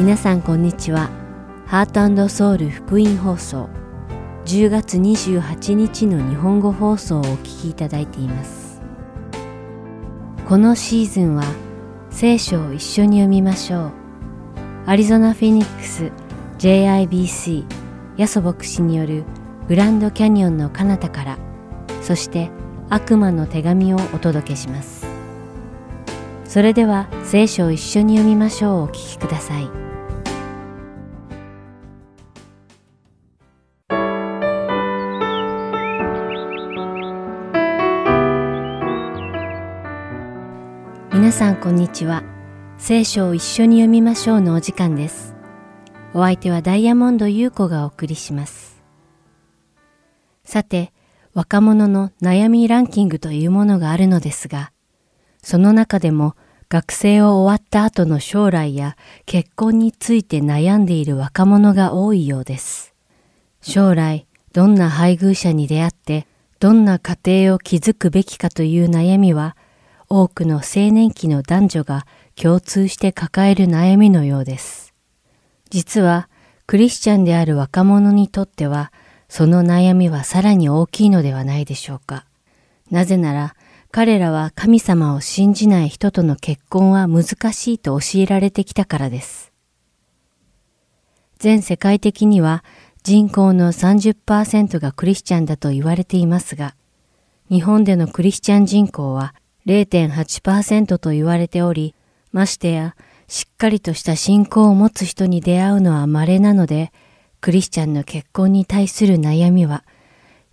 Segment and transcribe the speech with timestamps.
[0.00, 1.10] 皆さんこんにちは。
[1.66, 3.68] ハートソウル福音放送
[4.46, 8.80] 10月28日の日本語放送をお聞きいただいています。
[10.48, 11.44] このシーズンは
[12.08, 13.92] 聖書を一緒に読みましょう。
[14.86, 16.10] アリゾナ・フェニックス
[16.58, 17.66] JIBC
[18.16, 19.24] ヤソ牧師による
[19.68, 21.38] グランドキャニオンの彼方から
[22.00, 22.50] そして
[22.88, 25.06] 悪魔の手紙をお届けします。
[26.46, 29.89] それでは聖書を一緒に読みましょうお聞きください。
[41.30, 42.24] 皆さんこんにちは。
[42.76, 45.36] 聖書を一緒に読みましょうのお時間です。
[46.12, 48.82] お相手はダイヤモンド優子がお送りします。
[50.42, 50.92] さて、
[51.32, 54.72] 若者の悩みランキングというものがあるのですが、
[55.40, 56.34] その中でも
[56.68, 62.92] 学生を終わった後の将来や結婚について悩んでいる若者が多いようです。
[63.62, 66.26] 将来、どんな配偶者に出会って、
[66.58, 69.54] どんな家庭を築くべきかという悩みは、
[70.12, 74.92] 多くの青年期の男女が共通して抱える悩みのようです。
[75.70, 76.28] 実は、
[76.66, 78.92] クリスチャンである若者にとっては、
[79.28, 82.26] その悩みはさらに大きいのではないでしょうか。
[82.90, 83.54] なぜなら、
[83.92, 89.52] 彼らは神様を信じない人との結婚は難しいと教えられてきたからです。
[91.38, 92.64] 全世界的には
[93.04, 96.74] 人口の30%がクリスチャンだと言われていますが、
[97.48, 99.34] 日本でのクリスチャン人口は
[99.70, 101.94] 0.8%と言われており、
[102.32, 102.96] ましてや
[103.28, 106.92] しっかりとした信仰を持つ人に出会うのは稀なので、
[107.40, 109.84] クリスチャンの結婚に対する悩みは、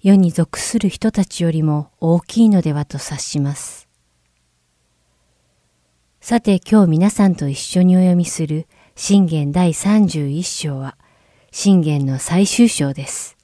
[0.04, 3.88] 世に属する人たちよりも大きいのではと察します。
[6.22, 10.95] さて今日皆さんと一緒にお読みする信玄第31章は、
[11.52, 13.36] 信玄の最終章です。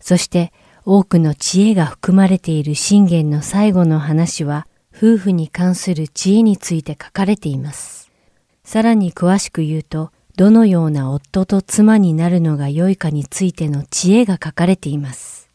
[0.00, 0.50] そして
[0.84, 8.10] 多くの知恵が含まれている信玄の最後の話は、夫婦に関する知恵について書かれています。
[8.64, 15.48] さらに詳しく言うと、どのような夫と妻になるのが良いかについての知恵が書かれています。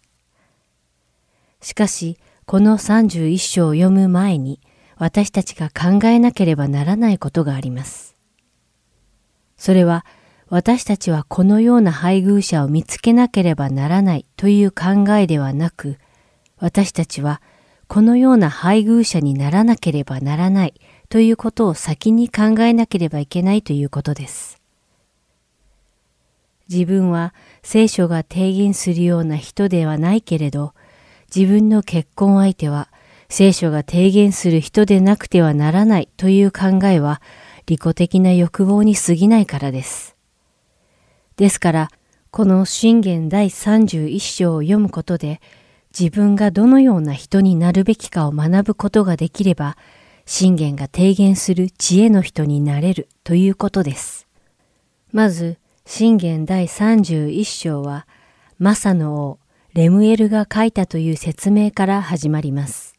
[1.61, 4.61] しかし、この31章を読む前に、
[4.95, 8.15] 私たちが考えなければならないことがあります。
[9.57, 10.05] それは、
[10.49, 15.97] 私たちはこのような配偶者を見つけなければならないという考えではなく、
[16.57, 17.41] 私たちは
[17.87, 20.73] このような配偶者にならなければならない
[21.09, 24.61] ということを先に考えなければいけないということです。
[26.69, 30.73] 自分は聖書が提言するような人ではないけれど、
[31.33, 32.89] 自分の結婚相手は
[33.29, 37.21] 聖書が提言する人でなくてはならないという考えは
[37.65, 40.16] 利己的な欲望に過ぎないからです。
[41.37, 41.89] ですから、
[42.31, 45.39] この信玄第31章を読むことで、
[45.97, 49.77] 自分がどのような人になるべきかを学ぶことができれば、
[50.25, 54.27] 信玄が提言する知恵の人になれるということです。
[55.11, 58.07] まず、信玄第31章は、
[58.57, 59.39] マサの王、
[59.75, 62.95] レムエルが書いたという説明から始まります。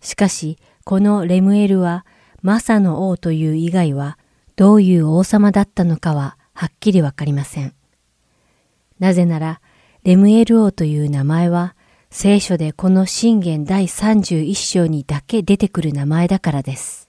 [0.00, 2.06] しかし、このレムエルは、
[2.40, 4.18] マサの王という以外は、
[4.56, 7.72] どういう王様だったのかははっきりわかりません。
[8.98, 9.62] なぜなら、
[10.04, 11.74] レムエル王という名前は、
[12.10, 17.08] 聖書でこの信玄第31章にだけ出てくる名前だからです。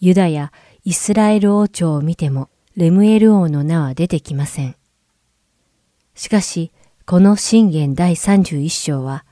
[0.00, 0.52] ユダや
[0.84, 4.76] イスラエル王朝を見ても、レムエル王の名は出てきません。
[6.14, 6.72] しかし、
[7.06, 9.24] この信玄第31章は、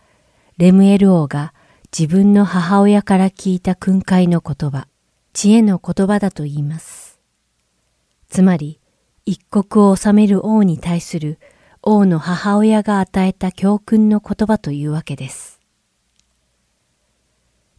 [0.57, 1.53] レムエル王が
[1.93, 4.89] 自分の母親から聞いた訓戒の言葉、
[5.35, 7.06] 知恵の言葉だと言います。
[8.29, 8.81] つまり、
[9.25, 11.39] 一国を治める王に対する
[11.83, 15.61] 王の母親が与えた教訓の言葉というわけです。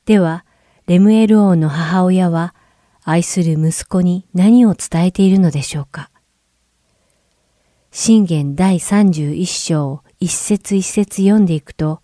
[0.06, 0.46] では、
[0.88, 2.56] レムエル王の母親は
[3.04, 6.10] 愛する息子に何を伝えているのでしょうか
[7.92, 12.02] 信玄第31章一節一節読んでいくと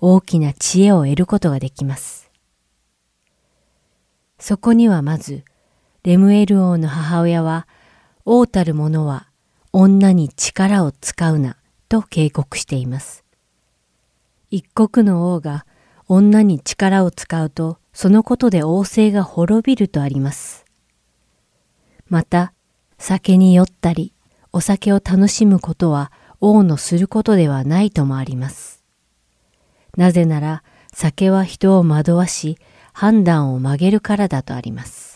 [0.00, 2.30] 大きな知恵を得ることができます。
[4.38, 5.44] そこにはまず、
[6.04, 7.68] レムエル王の母親は
[8.24, 9.28] 王たる者は
[9.72, 11.56] 女に力を使うな
[11.88, 13.24] と警告しています。
[14.50, 15.64] 一国の王が
[16.08, 20.64] 女に力を使うとそのことで王政が滅びるとあります。
[22.08, 22.52] また、
[22.98, 24.12] 酒に酔ったり、
[24.52, 26.10] お酒を楽しむことは
[26.40, 28.82] 王のすることではないともあります。
[29.96, 30.62] なぜなら、
[30.92, 32.58] 酒は人を惑わし、
[32.92, 35.11] 判断を曲げるからだとあります。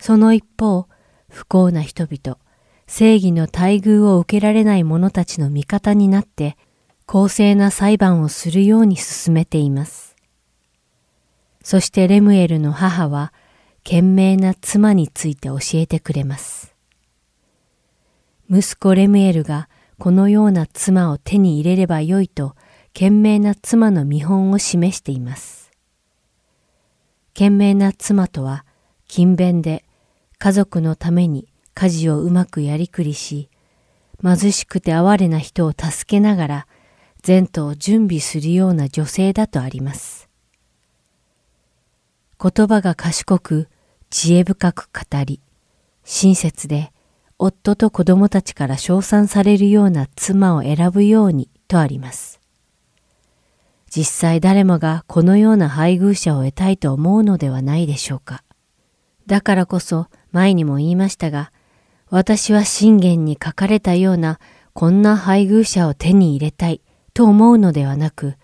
[0.00, 0.86] その一方、
[1.28, 2.38] 不幸な人々、
[2.86, 6.56] 正義の待遇を受けられない者たちの味方になって、
[7.06, 10.16] 公正な裁判をするように進めています。
[11.62, 13.32] そしてレムエルの母は、
[13.84, 16.74] 賢明な妻について教えてくれます。
[18.50, 19.68] 息子レムエルが
[19.98, 22.54] このような妻を手に入れればよいと、
[22.94, 25.70] 賢明な妻の見本を示しています。
[27.34, 28.64] 賢明な妻とは、
[29.08, 29.84] 勤勉で
[30.38, 33.50] 家族のために家事をうまくやりくりし、
[34.22, 36.66] 貧しくて哀れな人を助けながら、
[37.26, 40.28] 前途を準備するような女性だとあります。
[42.40, 43.68] 言葉が賢く、
[44.10, 45.40] 知恵深く語り、
[46.04, 46.92] 親切で、
[47.38, 52.40] 夫と子供たちから称賛されるような妻を選ぶようにとあります。
[53.90, 58.42] 実際誰もがこのような配偶者を得たいと思うのではないでしょうか。
[59.26, 60.06] だからこそ
[60.38, 61.50] 前にも言いましたが、
[62.10, 64.38] 私は信玄に書かれたような
[64.72, 66.80] こんな配偶者を手に入れたい
[67.12, 68.36] と思うのではなく、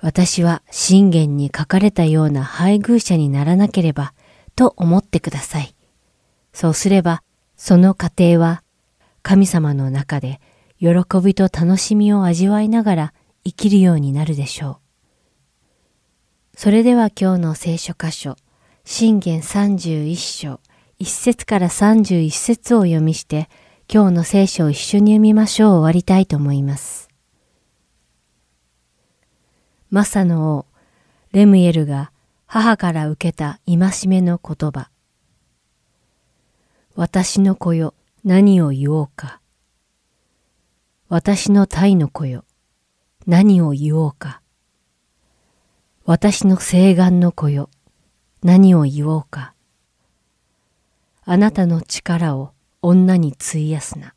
[0.00, 4.14] 私は信玄に書かれたような配偶者にならなければ
[4.54, 5.74] と思ってください。
[6.52, 7.24] そうすれば、
[7.56, 8.62] その過程は
[9.22, 10.40] 神様の中で
[10.78, 10.88] 喜
[11.20, 13.14] びと楽しみを味わいながら
[13.44, 14.78] 生きるようになるでしょ
[16.54, 16.56] う。
[16.56, 18.36] それでは今日の聖書箇所、
[18.84, 20.60] 信玄31章、
[21.00, 23.48] 1節から31節を読みして、
[23.92, 27.08] 今日の聖書を一緒に読みましょう終わりたいと思います。
[29.90, 30.66] マサの王、
[31.30, 32.10] レムエルが
[32.46, 34.90] 母から受けた戒めの言葉。
[36.96, 39.40] 私の子よ、何を言おうか。
[41.08, 42.44] 私の体の子よ、
[43.24, 44.42] 何を言おうか。
[46.04, 47.70] 私の誓願の子よ、
[48.42, 49.54] 何を言おうか。
[51.30, 54.14] あなたの力を女に費やすな。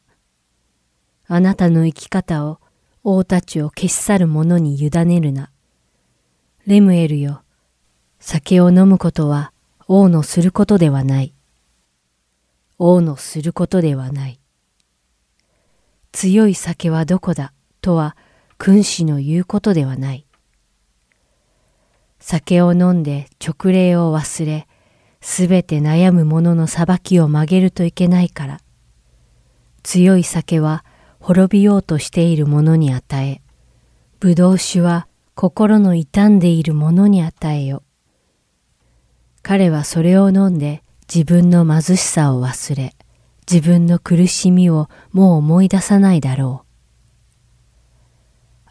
[1.28, 2.62] あなたの生き方を
[3.04, 5.52] 王たちを消し去る者に委ねるな。
[6.66, 7.42] レムエルよ、
[8.22, 9.52] 酒を飲むことは
[9.90, 11.34] 王のすることではない。
[12.80, 14.40] 王のすることではない。
[16.14, 18.16] 強い酒はどこだとは
[18.58, 20.26] 君主の言うことではない。
[22.22, 24.66] 酒を飲んで直令を忘れ、
[25.22, 28.60] すべて悩む者の裁きを曲げるといけないから。
[29.84, 30.84] 強い酒は
[31.20, 33.42] 滅びようとしている者に与え、
[34.20, 37.84] 葡萄酒は心の傷んでいる者に与えよ。
[39.44, 40.84] 彼はそれを飲んで
[41.14, 42.96] 自分の貧しさを忘れ、
[43.52, 46.68] 自分の苦しみをもう思い出さないだろう。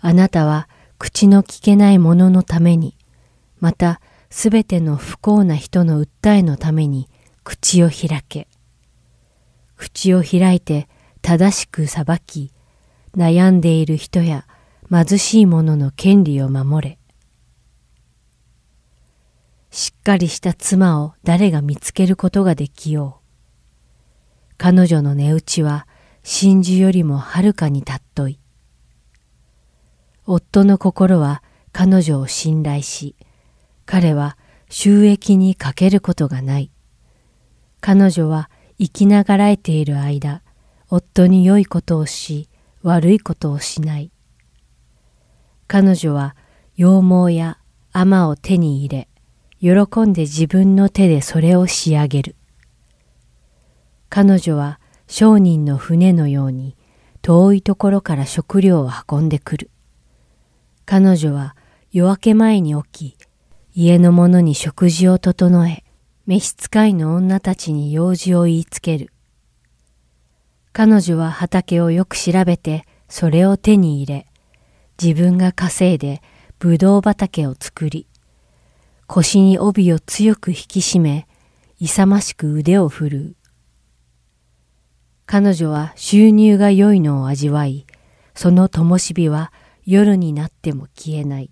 [0.00, 0.68] あなたは
[0.98, 2.96] 口の聞けない者のために、
[3.58, 4.00] また
[4.30, 7.08] すべての不幸な人の訴えのために
[7.42, 8.48] 口を開け。
[9.76, 10.88] 口を開いて
[11.20, 12.52] 正しく裁き、
[13.16, 14.46] 悩んでいる人や
[14.90, 16.98] 貧しい者の権利を守れ。
[19.70, 23.20] しっかりした妻を誰が見つけることができよう。
[24.58, 25.86] 彼女の値打ちは
[26.22, 28.38] 真珠よりもはるかに尊い。
[30.26, 33.16] 夫の心は彼女を信頼し、
[33.90, 34.36] 彼は
[34.68, 36.70] 収益に欠けることがない。
[37.80, 40.42] 彼女は生きながらえている間、
[40.88, 42.48] 夫に良いことをし、
[42.84, 44.12] 悪いことをしない。
[45.66, 46.36] 彼女は
[46.76, 47.58] 羊毛や
[47.90, 49.08] 甘を手に入れ、
[49.60, 52.36] 喜んで自分の手でそれを仕上げる。
[54.08, 54.78] 彼女は
[55.08, 56.76] 商人の船のように
[57.22, 59.68] 遠いところから食料を運んでくる。
[60.86, 61.56] 彼女は
[61.90, 63.29] 夜明け前に起き、
[63.72, 65.84] 家の者に食事を整え、
[66.26, 69.12] 召使いの女たちに用事を言いつける。
[70.72, 74.26] 彼女は畑をよく調べてそれを手に入れ、
[75.00, 76.20] 自分が稼いで
[76.58, 78.08] 葡萄畑を作り、
[79.06, 81.28] 腰に帯を強く引き締め、
[81.78, 83.36] 勇ましく腕を振るう。
[85.26, 87.86] 彼女は収入が良いのを味わい、
[88.34, 89.52] その灯火は
[89.86, 91.50] 夜になっても消えない。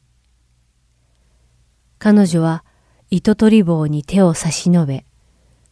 [1.99, 2.64] 彼女は
[3.11, 5.05] 糸取り棒に手を差し伸べ、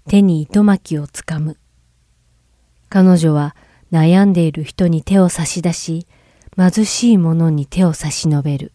[0.08, 1.56] 手に糸巻きをつかむ。
[2.88, 3.54] 彼女は
[3.92, 6.06] 悩んでいる人に手を差し出し、
[6.56, 8.72] 貧しい者に手を差し伸べる。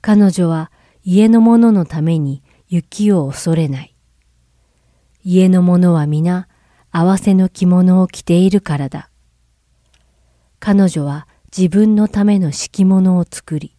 [0.00, 0.72] 彼女は
[1.04, 3.94] 家の者のために雪を恐れない。
[5.22, 6.48] 家の者は皆
[6.90, 9.08] 合わせの着物を着ているからだ。
[10.58, 13.76] 彼女は自分のための敷物を作り、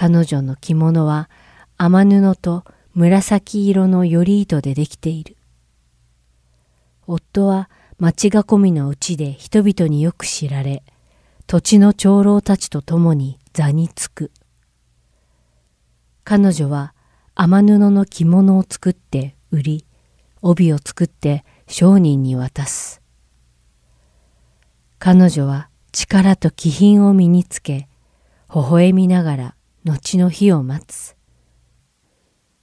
[0.00, 1.28] 彼女の着物は
[1.76, 2.64] 雨布と
[2.94, 5.36] 紫色のより糸でできている。
[7.08, 10.84] 夫は町囲みのうちで人々によく知られ、
[11.48, 14.30] 土地の長老たちと共に座につく。
[16.22, 16.94] 彼女は
[17.34, 19.84] 雨布の着物を作って売り、
[20.42, 23.02] 帯を作って商人に渡す。
[25.00, 27.88] 彼女は力と気品を身につけ、
[28.54, 29.54] 微笑みながら
[29.88, 31.16] 後の日を待つ。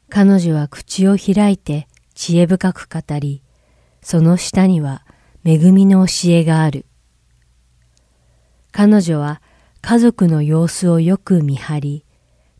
[0.10, 3.44] 彼女は口を開いて知恵深く語り、
[4.02, 5.06] その下には
[5.44, 6.86] 恵みの教えがある。
[8.72, 9.42] 彼女は
[9.82, 12.06] 家族の様子をよく見張り、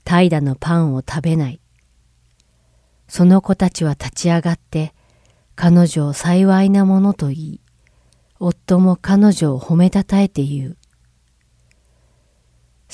[0.04, 1.60] 怠惰のパンを食べない。
[3.08, 4.94] その子たちは立ち上がって
[5.56, 7.62] 彼女を幸いなものと言い、
[8.40, 10.78] 夫も彼女を褒めたたえて言う。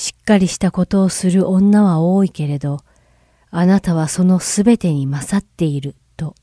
[0.02, 2.80] しっかりしたことをする女は多いけれど、
[3.52, 6.34] あなたはそのすべてに勝っていると。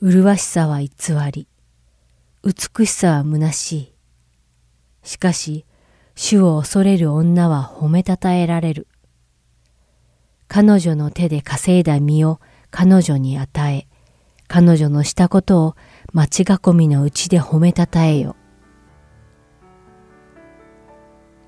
[0.00, 0.88] 麗しさは偽
[1.32, 1.48] り、
[2.44, 3.94] 美しさは虚しい。
[5.02, 5.64] しかし、
[6.14, 8.86] 主を恐れる女は褒めたたえられる。
[10.46, 12.38] 彼女の手で稼いだ身を
[12.70, 13.88] 彼女に与え、
[14.46, 15.76] 彼女のしたことを
[16.12, 18.36] 町囲みのうちで褒めたたえよ。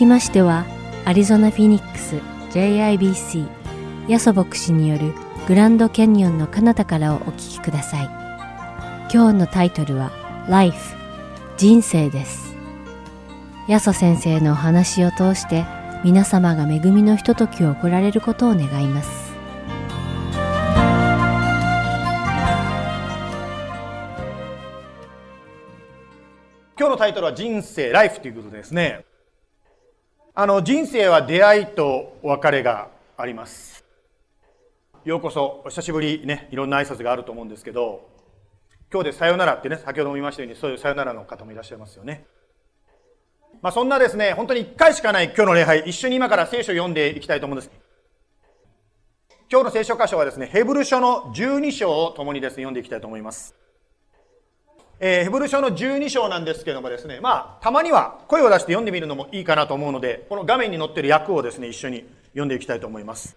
[0.00, 0.64] きましては、
[1.04, 2.16] アリゾナ・フィニックス
[2.52, 3.46] JIBC
[4.08, 5.12] ヤソ牧師による
[5.46, 8.06] グランドキャニオンの彼方からをお聞きください。
[9.12, 10.10] 今日のタイトルは
[10.48, 10.96] Life
[11.58, 12.56] 人生です。
[13.68, 15.66] ヤソ先生のお話を通して
[16.02, 19.30] 皆様が恵みのひとときを送られることを願います。
[26.78, 29.04] 今日のタイトルは人生、ライフということですね。
[30.32, 33.84] あの、人生は出会いと別れがあります。
[35.04, 38.08] ようこそ、お久しぶりね、いろんな挨拶があると思うんですけど、
[38.92, 42.26] 今日でさよならってね、先ほども言いましたように、そういうさよならの方もいらっしゃいますよね。
[43.60, 47.70] まあそんなですね、本当に一回しかない今日の礼拝、一緒に今から聖書を読んでいきたいと思うんです。
[49.50, 53.56] 今日の聖書箇所はですね、ヘブル書の12章を共にですね、読んでいきたいと思います。
[55.02, 63.34] えー、ヘブル書の12章なんですけどもですね、まあ、たまには声を出して読んでみるのもいいかなと思うので、この画面に載ってる訳をですね、一緒に読んでいきたいと思います。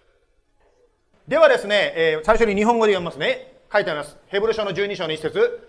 [1.26, 3.54] ではですね、えー、最初に日本語で読みますね。
[3.72, 4.18] 書いてあります。
[4.26, 5.66] ヘブル書の12章の一節。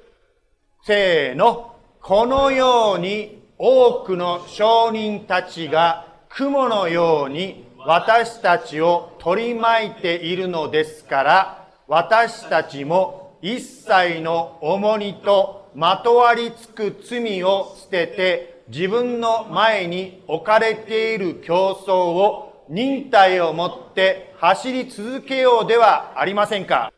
[0.83, 1.77] せーの。
[2.01, 26.93] このように多くの証人たちが雲のように私たちを取り巻いているのですから、私たちも一切の重荷とまとわりつく罪を捨てて自分の前に置かれている競争を忍耐を持って走り続けようではありませんか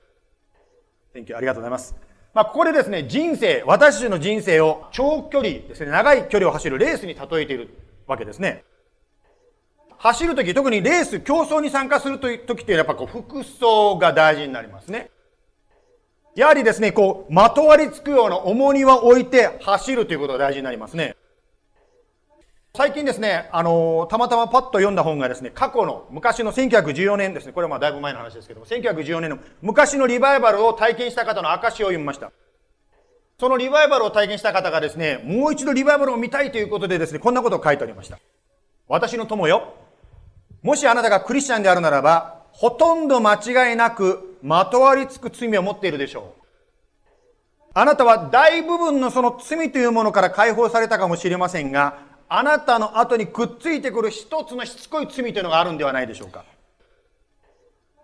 [1.15, 1.35] ？Thank you.
[1.35, 1.95] ありがとうございます。
[2.35, 7.69] まあ、ここでですね、人生、私たちの人生を長距離ですね、長い距離を走るレースに例えている
[8.05, 8.63] わけですね。
[9.97, 15.09] 走るとき、特にレース、競争に参加するというときってやっぱこう、服装が大事になりますね。
[16.38, 21.15] やはりですね、こう、まとわりつくような重荷は置いて走るということが大事になりますね。
[22.76, 32.32] 最近ですね、あのたまたまパッと読んだ本がですね、過去の、昔の1914年ですね、これはまあだいぶ前の話ですけども、1914年の昔のリバイバルを体験した方の証を読みました。
[33.39, 38.19] そのリバイバルを体験した方がですね、もう一度リバイバルを見たいということでですね、こんなことを書いておりました。
[38.88, 39.73] 私の友よ、
[40.62, 46.41] もしあなたがクリスチャンであるならば、ほとんど間違いなくまとわりつく罪を持っているでしょう。
[47.73, 56.43] あなたは大部分のその罪というものから解放されたかもしれませんが、あなたの後にくっついてくる一つのしつこい罪というのがあるんではないでしょうか。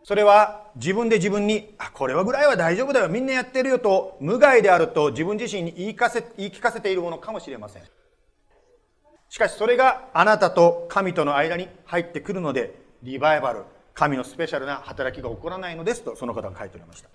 [0.06, 7.84] それは自分で自分に、あ、これはぐらいは大丈夫だよ、みんなやってるよと、無害であると自分自身に言いかせ言い聞かせているものかもしれません。
[9.30, 17.10] しかしそれがあなたと神との間に入ってくるので、リバイバル、神のスペシャルな働きが起こらないのですと、その方が書いておりました。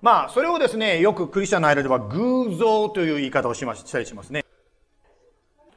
[0.00, 4.44] まあ、それをですね、よくクリスチャンの間では偶像という言い方をしましたりしますね。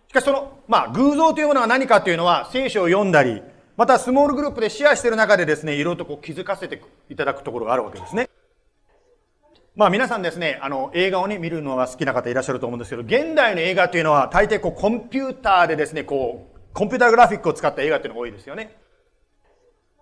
[0.10, 3.42] しかしその、まあ、偶像というものは何かというのは、聖書を読んだり、
[3.78, 8.30] またスモールグループでシェアしている中でですね、いろいろとこう気づかせていただくところがあるわけですね。
[9.76, 18.76] まあ皆さんですね、あの、映画をね、見るのが好きな方いらっしゃると思うんですけど、現代の映画というのは大抵こうコンピューターでですね、こう、コンピューターグラフィックを使った映画っていうのが多いですよね。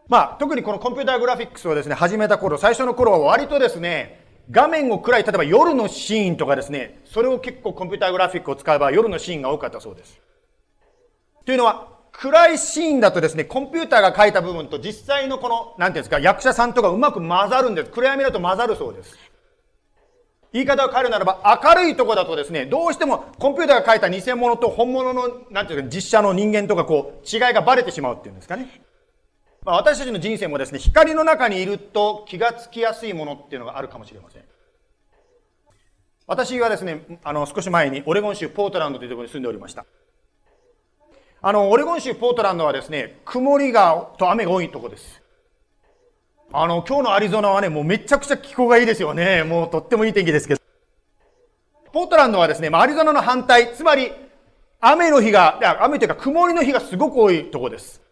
[0.07, 10.21] まあ、特にこのコンピューターグラフィックスをですね、始めた頃、最初の頃は割とですね、画面を暗い、例えば夜のシーンとかですね、それを結構コンピューターグラフィックを使えば夜のシーンが多かったそうです。
[11.45, 17.91] というのは、暗いシーンだとですね、コンピューターが書いた部分と実際のこの、なんていうんですか、役者さんとかうまく混ざるんです。
[17.91, 19.17] 暗闇だと混ざるそうです。
[20.53, 28.84] 言い方を変えるならば、明るいとこだとですね、どうしてもコンピューターが書いた偽物と本物の、なんていうか、実写の人間とかこう、違いがバレてしまうっていうんですかね。
[29.65, 34.43] まあ、私たちの人生もですね、光の中にいると気がつきやすいものっていうのがあるかもしれません。
[36.27, 39.85] 私はですね、あの、少し前にオレゴン州ポートランドというところに住んでおりました。
[41.41, 45.21] あの、オレゴン州ポートランドはですね、曇りが、と雨が多いところです。
[46.53, 49.43] あの、今日のアリゾナはね、もうめちゃくちゃ気候がいいですよね。
[49.43, 50.61] もうとってもいい天気ですけど。
[51.91, 54.11] ポートランドはですね、まあ、アリゾナの反対、つまり、
[54.79, 58.04] 雨の日が、雨というか曇りの日がすごく多いところです。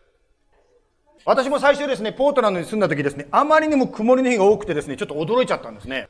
[1.26, 6.10] 私も最初ですね、ポートランドに住んだ時ですね、あまりにも曇りの日が多くてですね、ちょっと驚いちゃったんですね。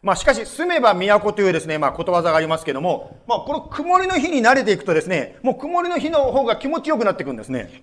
[0.00, 7.82] まあしかし、住めば都というですね、まあことわざがありますけども、まあこの曇りの日に慣れていくとですね、もう曇りの日の方が気持ちよくなっていくんですね。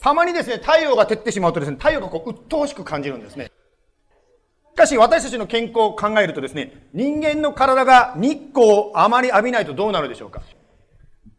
[0.00, 3.50] たまにですね、太陽が照ってしまうとですね、太陽がこう、鬱陶しく感じるんですね。
[4.74, 10.40] しかし私たちの健康を考えるとですね、人間の体が日光をあまり浴びないとどうなるでしょうか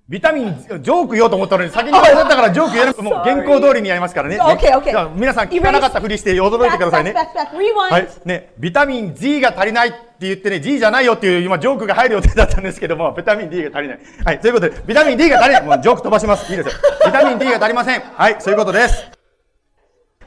[0.09, 4.37] ビタミン、ジョーク言おうと思ったのに、先に言われたからジョーク言えなくて、もう原稿通りにやりますからね。
[4.37, 4.89] ね Okay, okay.
[4.89, 7.13] じゃあ皆さん聞かなかったふりして驚いてくださいね。
[7.91, 8.07] はい。
[8.25, 13.99] ね、ビタミン G が足りないって言ってね、G じゃないよっていう今ジョークが入る予定だったんですけども、ビタミン D が足りない。
[14.25, 14.39] はい。
[14.39, 15.63] ということで、ビタミン D が足りない。
[15.63, 16.51] もうジョーク飛ばします。
[16.51, 16.71] いいですよ。
[17.05, 18.01] ビタミン D が足りません。
[18.15, 18.35] はい。
[18.39, 19.11] そういうことです。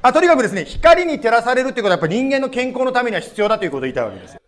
[0.00, 4.40] あ、とにかくですね、光に照らされるっていうことはやっぱり人間の健康のためには必要だということを言いたいわけですよ。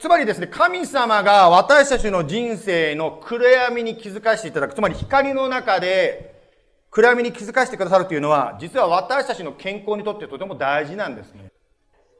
[0.00, 6.38] つまりですね、神様が私たちの人生の暗闇に気づかせていただく、つまり光の中で
[6.90, 11.50] 暗闇に気づかせてくださるというのは、実は私たちの健康にとってとても大事なんですね。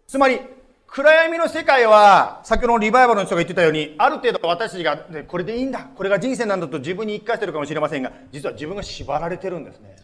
[0.06, 0.40] つまり、
[0.88, 9.96] 暗闇の世界は、先ほどのリバイバルの人が言ってたように、ある程度私たちが、ね、これでいいんだ、これが人生なんだと自分に言い聞かせてるかもしれませんが、実は自分が縛られてるんですね。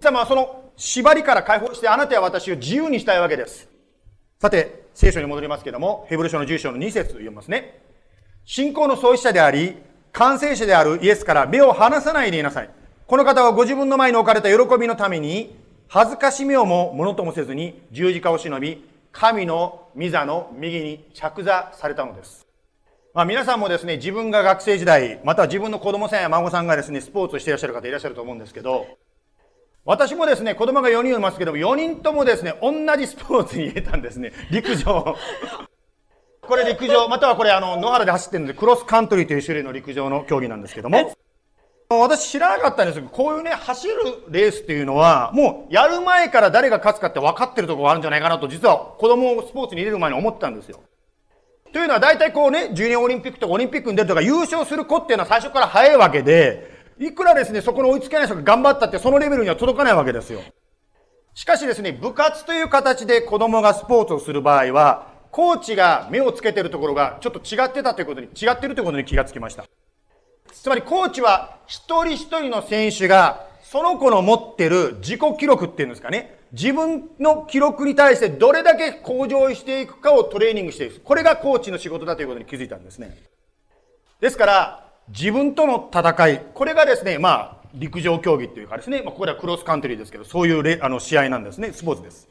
[0.00, 3.68] さあまあその縛りから解放してあなたや私を自由にしたいわけです。
[4.40, 7.82] さて、聖書に戻りますけども、ヘブル書の10章の2節読みますね。
[8.44, 9.76] 信仰の創始者であり、
[10.12, 12.70] 完成者であるイエスから目を離さないでいなさい。
[13.06, 15.56] この方はご自分の前に置かれた喜びのために、
[15.88, 22.46] 恥ずかしめをもものともせずに十字架を忍び、神の御座の右に着座されたのです。
[23.14, 28.86] まあ皆さんもですね、自分が学生時代、または自分の子供さんや孫さんがですね、スポーツをしていらっしゃる方いらっしゃると思うんですけど、
[29.84, 34.32] 私もですね、子供が4人いますけども、4人ともですね、同じスポーツに入れたんですね。
[34.50, 35.16] 陸上。
[36.40, 41.12] これ陸上、またはこれあの、野原で走ってるので、クロスカントリーという種類の陸上の競技なんですけども、
[41.88, 43.94] 私知らなかったんですけど、こういうね、走る
[44.28, 50.80] レースっていうのは、もうやる前から誰が勝つかって分かってるところがあるんじゃないかなと、実は子供をスポーツに入れる前に思ってたんですよ。
[51.72, 60.40] というのは大体こうね、ジュニアオリンピックとかオリンピックに出るとか優勝する子っていうのは最初から早いわけで、いくらですね、そこの追いつけない人が頑張ったってそのレベルには届かないわけですよ。
[61.34, 69.64] しかしですね、部活という形で子供がスポーツをする場合は、コーチが目をつけてるところがちょっと違ってたということに、違ってるということに気がつきました。
[70.52, 76.38] つまりコーチは一人一人の選手がその子の持ってる自己記録っていうんですかね。
[76.52, 81.00] 自分の記録に対してどれだけ向上していくかをトレーニングしていく。
[81.00, 83.16] これがコーチの仕事だということに気づいたんですね。
[84.20, 92.28] ですから、自分との戦い、これがですね、まあ、陸上競技っていうかですね、まあ、ここではクロスカントリーですけど、そういうレあの試合なんですね、スポーツです。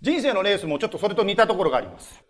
[0.00, 2.22] 人生のレースもちょっとそれと似たところがあります。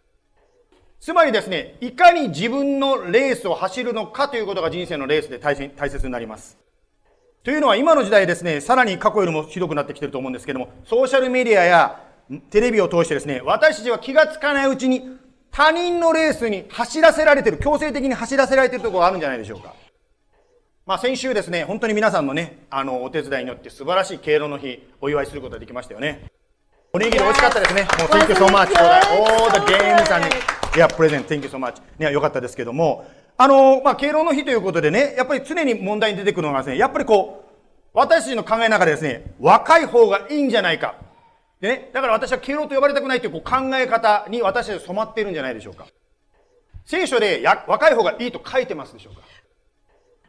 [1.01, 6.57] つまりですね、いかに自分のレースを走るのかということが人生のレースで大大切になります。
[7.43, 12.01] というのは今の時代ですね、さらに過去よりもひどくなってきてると思うんですけども、ソーシャルメディアや
[12.51, 15.03] テレビを通してですね、私たちは気がつかないうちに
[15.55, 19.73] 他人のレースに走らせられてる、強制的に走らせられてるところがあるんじゃないでしょうか。
[20.85, 26.25] まあ先週ですね、本当に皆さんのね、あの、お手伝いによって素晴らしい敬老の日、お祝いすることができましたよね。
[26.93, 27.83] おにぎり美味しかったですね。
[27.83, 30.27] もう Thank you so much for all the games and
[30.75, 31.25] yeah, present.
[31.27, 31.81] Thank you so much.
[31.99, 40.97] ね、よかったですけども、あの、まあ、敬老の日ということでね、やっぱり常に問題に出てくるのがですね、やっぱりこう、私たちの考えの中でですね、若い方がいいんじゃないか。
[41.65, 45.87] ね、だから私は敬老と呼ばれたくないというこう考え方に私たち染まっているんじゃないでしょうか。
[46.85, 49.23] 聖書でや若い方がいいと書いてますでしょうか。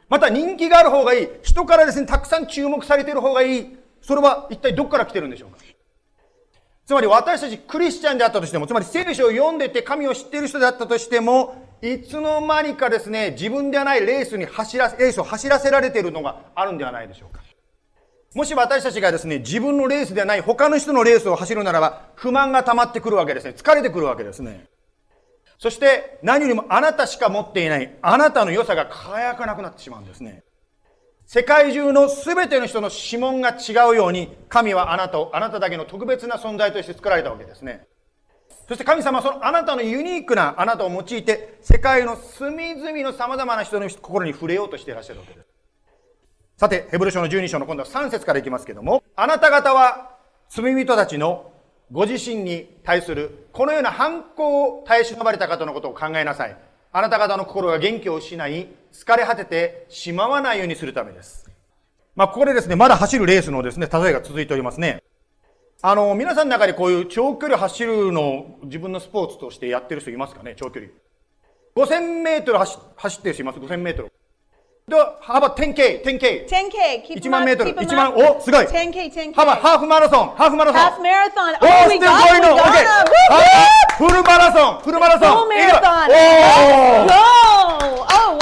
[0.07, 1.27] また人気がある方がいい。
[1.43, 3.77] 人からですね、たくさん注目されている方がいい。
[4.01, 5.57] それは一体どこから来てるんでしょうか。
[6.85, 17.41] つまり私たちクリスチャンであったとしても、つまり聖書を読んでて神を知っている人であったとしても、いつの間にかですね、自分ではないレースに走らせ、レースを走らせられているのがあるんではないでしょうか。
[18.35, 23.53] もし私たちがですね、自分のレースではない他の人のレースを走るならば、不満が溜まってくるわけですね。
[23.55, 24.65] 疲れてくるわけですね。
[25.57, 30.43] そして、何よりもあなたしか持っていない、あなたの良さが輝かなくなってしまうんですね。
[31.25, 37.87] 世界中の全ての人の指紋が違うように、神はあなたを、あなただけの特別な存在として作られたわけですね。
[38.67, 45.54] そして神様はそのあなたのユニークなあなたを用いて、世界の隅々の様々な人の心に触れようとしていらっしゃるわけです。
[46.57, 50.15] さて、ヘブル書の12章の今度は3節からいきますけども、あなた方は
[50.47, 51.51] 罪人たちの
[51.91, 56.57] ご自身に対するこのような反抗を耐え忍ばれた方のことを考えなさい。
[56.93, 61.51] あなた方の心が元気を失い、疲れ果ててしまわないようにするためです。
[62.15, 65.03] まあ、ここでですね、まだ走るレースのですね、例えが続いておりますね。
[65.81, 70.93] あの、皆さんの中でこういう長距離走るのを自分のスポーツとしてやってる人いますかね、長距離。
[71.75, 74.11] 5000メートル走走ってる人います ?5000 メートル。
[74.87, 76.45] で、幅 10K、10K。
[76.47, 77.01] 10K.
[77.09, 78.65] Keep 1万メートル、keep them 1万.お、すごい。
[78.67, 79.33] 10K, 10K.
[79.33, 80.81] 幅、ハーフマラソン、ハーフマラソン。
[80.81, 81.57] Half marathon.
[81.59, 82.85] お Oh, ー、we ステ got ゴ it, イ we の、オッケ got ー it.
[83.31, 85.31] あフルマラソン、フルマラソン。
[85.31, 85.47] おー!
[85.47, 85.49] Oh,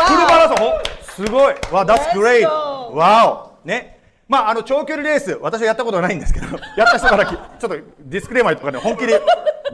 [0.04, 2.46] フルマ.ラソンおすごいわ、that's great!
[2.46, 4.00] わおね。
[4.28, 9.22] まあ、あの、長距離レース、私はやったことはないんですけど、やった人からき、ちょっとディスクレーマーとかね、本気で、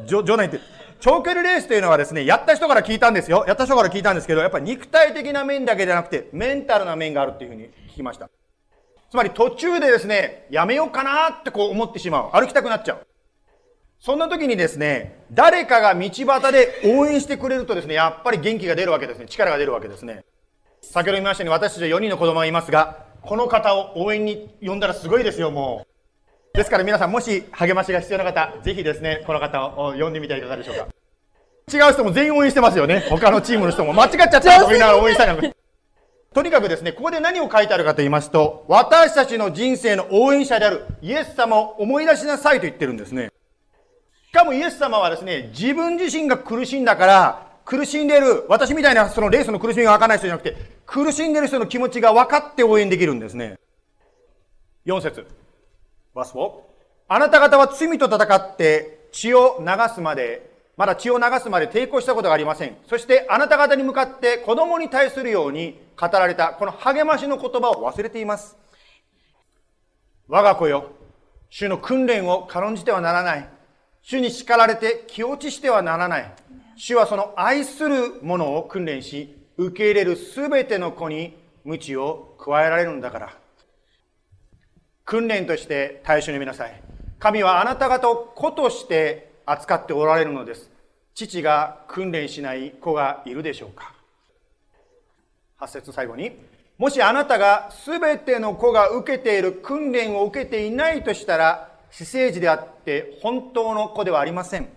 [0.05, 0.59] 冗談言って、
[0.99, 3.45] 長距離レースというのはですね、やった人から聞いたんですよ。
[3.47, 8.29] やった人から聞いたんですけど、やっぱり肉体的な面だけじゃなくて、メンタルな面があるっていうふうに聞きました。
[9.09, 12.31] つまり途中でですね、やめようかなってこう思ってしまう。
[12.31, 13.07] 歩きたくなっちゃう。
[13.99, 19.25] そんな時にですね、誰かが道端で応援してくれるとですね、やっぱり元気が出るわけですね。
[19.25, 20.25] 力が出るわけですね。
[20.81, 25.88] 先ほど言いましたように私たちは4人の子供がいますが、この方を応援に呼んだらすごいですよ、もう。
[26.53, 30.87] ですから皆さんもし励ましが必要な方、ぜひですね、この方を呼んでみてはいかがでしょうか。
[31.71, 33.05] 違う人も全員応援してますよね。
[33.09, 35.35] 他のチームの人も間違っちゃったと言いながら応援したいな。
[36.33, 43.31] とにかくですね、ここで何を書いてあるかと言いますと、私たちの人生の応援者であるイエス様を思い出しなさいと言ってるんですね。
[44.29, 53.57] しかもイエス様はですね、自分自身が苦しんだから、苦しんでいる、私みたいなそのレースの苦しみがわからない人じゃなくて、苦しんでいる人の気持ちが分かって応援できるんですね。
[54.85, 55.25] 4節
[56.13, 56.51] バス4。
[57.07, 62.77] あなた方は罪と戦って血を流すまで、まだ血を流すまで抵抗したことがありません。
[62.87, 68.57] そしてあなた方に向かって子供に対するように語られたこの励ましの言葉を忘れています。
[70.27, 70.91] 我が子よ、
[71.49, 73.49] 主の訓練を軽んじてはならない。
[74.01, 76.35] 主に叱られて気落ちしてはならない。
[76.75, 83.33] 主はその愛するものを訓練し、受け入れるすべての子に鞭を加えられるんだから。
[85.09, 86.81] 訓練として対象に見なさい。
[87.17, 90.69] 神はあなた方を子として扱っておられるのです。
[91.15, 93.91] 父が訓練しない子がいるでしょうか
[95.57, 96.33] 八節最後に。
[96.77, 104.69] もしあなたが全ての子が受けている訓練を受けていないとしたら、私生児であって本当の子ではありません。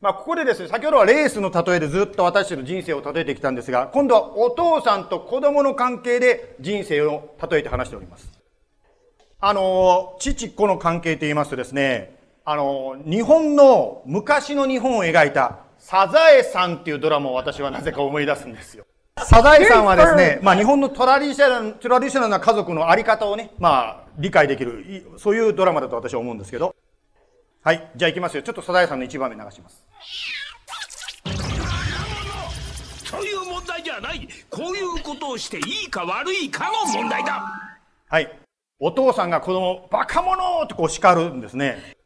[0.00, 8.37] まあ、ここでですね、先ほどはレースの例えでずっと私たちの人生を例えてきたんですが、今度はお父さんと子供の関係で人生を例えて話しております。
[9.40, 18.84] あの、父子の関係と言いますとですね、あの、日本の、昔の日本を描いた、サザエさんっていうドラマを私はなぜか思い出すんですよ。
[19.24, 26.74] サザエさんはですね、まあ日本のトラディショナル、トラディショナルな家族のあり方をね、まあ理解できる、そういうドラマだと私は思うんですけど。
[27.62, 28.42] はい、じゃあ行きますよ。
[28.42, 29.86] ちょっとサザエさんの一番目流します。
[33.04, 34.28] そういう問題じゃない。
[34.50, 37.44] こういうことをしていいか悪いかの問題だ。
[38.08, 38.47] はい。
[38.80, 41.96] お父さんが子供、バカ者とこう叱るんですね。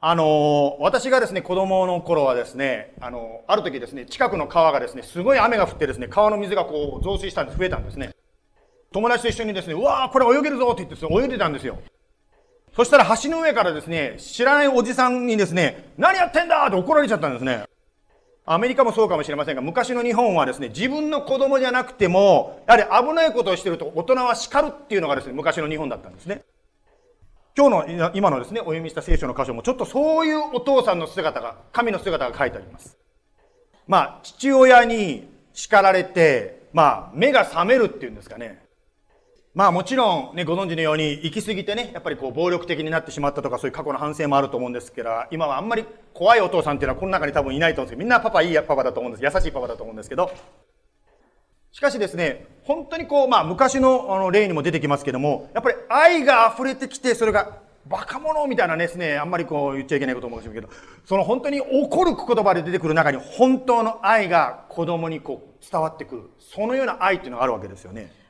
[0.00, 8.10] あの、私がですね、子供の頃はですね、あの、ある時ですね、近くの川がですね、すごい雨が降ってですね、川の水がこう増水したんで、増えたんですね。
[8.92, 11.78] 友達と一緒にですね、うわーこれ泳げるぞって言ってですね、泳いでたんですよ。
[12.76, 17.64] そしたら橋の上からですね、知らないおじさんにですね、何やってんだって怒られちゃったんですね。
[18.44, 26.42] アメリカもそうかもしれませんが、昔の日本はですね、自分の子供じゃなくても、やはり危ないことをしてると大人は叱るっていうのがですね、昔の日本だったんですね。
[27.56, 32.98] 今日の、今のですね、お読みした聖書の箇所も、ちょっとそういうお父さんの姿が、神の姿が書いてあります。
[33.86, 38.61] まあ、父親に叱られて、まあ、目が覚めるっていうんですかね。
[39.54, 45.84] まあもちろんね、ご存知のように、行き過ぎてね、やっぱりこう暴力的になってしまったとか、そういう過去の反省もあると思うんですけど、今はあんまり
[46.14, 49.36] 怖いお父さんっていうのはこの中に多分いないと思うんですけど、みんなパパいいパパだと思うんです。
[49.36, 50.30] 優しいパパだと思うんですけど、
[51.70, 60.72] しかしですね、本当にこう、まあ昔のあの例にも出てきますけども、やっぱり愛が溢れてきて、それがバカ者みたいなですね、あんまりこう言っちゃいけないことも思うんですけど、
[61.04, 66.30] その本当に怒る言葉で出てくる中に本当の愛が子供にこう伝わってくる。
[66.38, 68.21] そのような愛っていうのがあるわけですよね。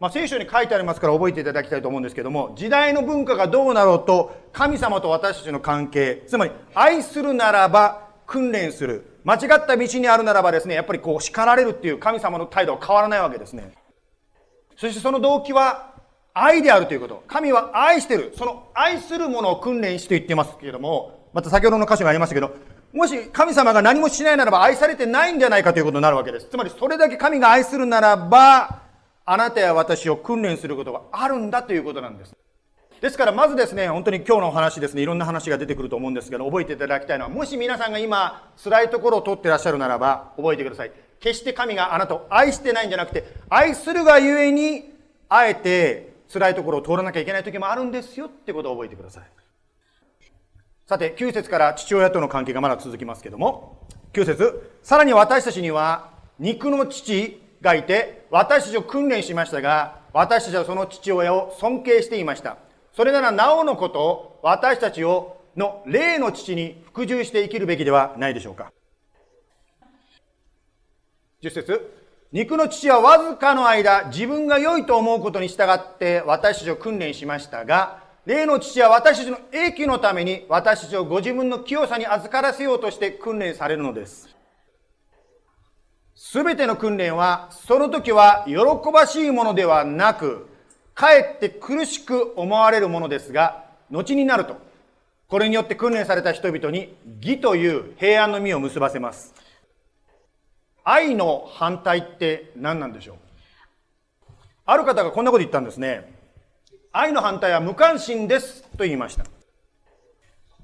[0.00, 9.18] まあ、聖書に書いてありますから覚えていただきたいと思うんですけども、時代の文化がどうなろうと、神様と私たちの関係、つまり愛するならば訓練する。
[9.24, 13.72] 間違った道にあるならばですね、やっぱりこう叱られるっていう神様の態度は変わらないわけですね。
[14.76, 15.94] そしてその動機は
[16.32, 17.24] 愛であるということ。
[17.26, 18.32] 神は愛してる。
[18.38, 22.54] その愛するものを訓練して言ってますけれども、また先ほどの箇所がありましたけど、
[22.92, 26.46] もし神様が何もしないならば愛されてないんじゃないかということになるわけです。
[26.48, 28.87] つまりそれだけ神が愛するならば、
[29.30, 32.34] あなたや私を訓練することがあるんだということなんです。
[33.02, 40.92] ですからまずですね、本当に今日のお話ですね、いろんな話が出てくると思うんですけど、覚えていただきたいのは、もし皆さんが今、辛いところを通ってらっしゃるならば、覚えてください。
[41.20, 44.94] 決して神があなたを愛してないんじゃなくて、愛するがゆえに、
[45.28, 49.24] あえて辛いところを通らなきゃいけない時もあるんですよってことを覚えてください。
[50.86, 62.56] さて、9節から父親との関係がまだ続きますけども、9節さらに私たちには、肉の父、がいて、私たちを訓練しましたが、私たちはその父親を尊敬していました。
[62.94, 68.72] それならなおのことを私たちをの霊の父に服従して生きるべきではないでしょうか。
[71.42, 71.94] 10節
[72.30, 84.37] 肉の父はわずかの間、自分が良いと思うことに従って私たちを訓練しましたが、霊の父は私たちの益きのために私たちをご自分の清さに預からせようとして訓練されるのです。
[86.20, 88.56] すべての訓練は、その時は喜
[88.92, 90.48] ばしいものではなく、
[90.92, 94.56] かえって苦しく思われるものですが、後になると、
[95.28, 99.32] これによって訓練された人々に義という平安の実を結ばせます。
[100.82, 103.16] 愛の反対って何なんでしょう？
[104.66, 106.18] ある方がこんなこと言ったんですね。
[106.90, 109.24] 愛の反対は無関心ですと言いました。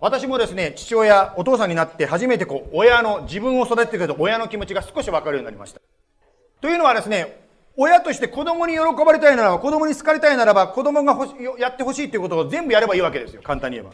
[0.05, 5.81] 私もですね、父親、お父さんになって初めてこう、親の、自分を育ててくれた親の気持ちが少しわかるようになりました。
[6.61, 7.43] というのはですね、
[7.75, 11.17] 親として子供に喜ばれたいならば、子供に好かれたいならば、子供が
[11.59, 13.41] やってほしいということを全部やればいいわけですよ。
[13.43, 13.89] 簡単に言え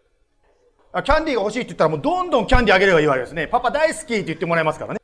[0.93, 1.03] ば。
[1.05, 3.47] キャンディーが欲しいって言ったらもうどんどんキャンディーあげればいいわけですね。
[3.47, 5.01] パパ大好きって言ってもらえますからね。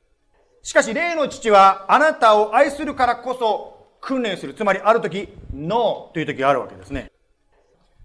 [0.65, 4.55] しかし、例の父はあなたを愛するからこそ訓練する。
[4.55, 7.13] つまり、ある時、ノーという時があるわけですね。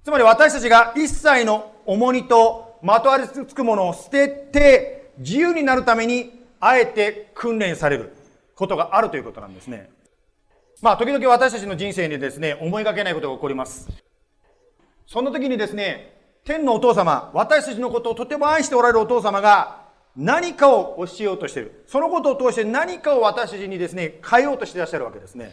[0.04, 8.14] つまり私たちが一切の重荷とまとわりつくものを捨てて、自由になるために、あえて訓練される
[8.56, 9.90] ことがあるということなんですね。
[10.82, 13.88] まあ、時々私たちの人生にですね、思いがけないことが起こります。
[15.08, 19.82] その時にですね、天のお父様、私たちのことをとても愛しておられるお父様が、
[20.16, 21.84] 何かを教えようとしている。
[21.88, 25.46] そのことを通して何かを私たちにですね、変えようとしていらっしゃるわけですね。
[25.46, 25.52] も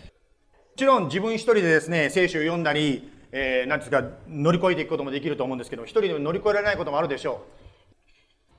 [0.76, 7.44] ちろん自分一人でですね、聖書を読んだり、えー、なんですか、乗り越えていくこともできると思うんですけど、一人で乗り越えられないこともあるでしょ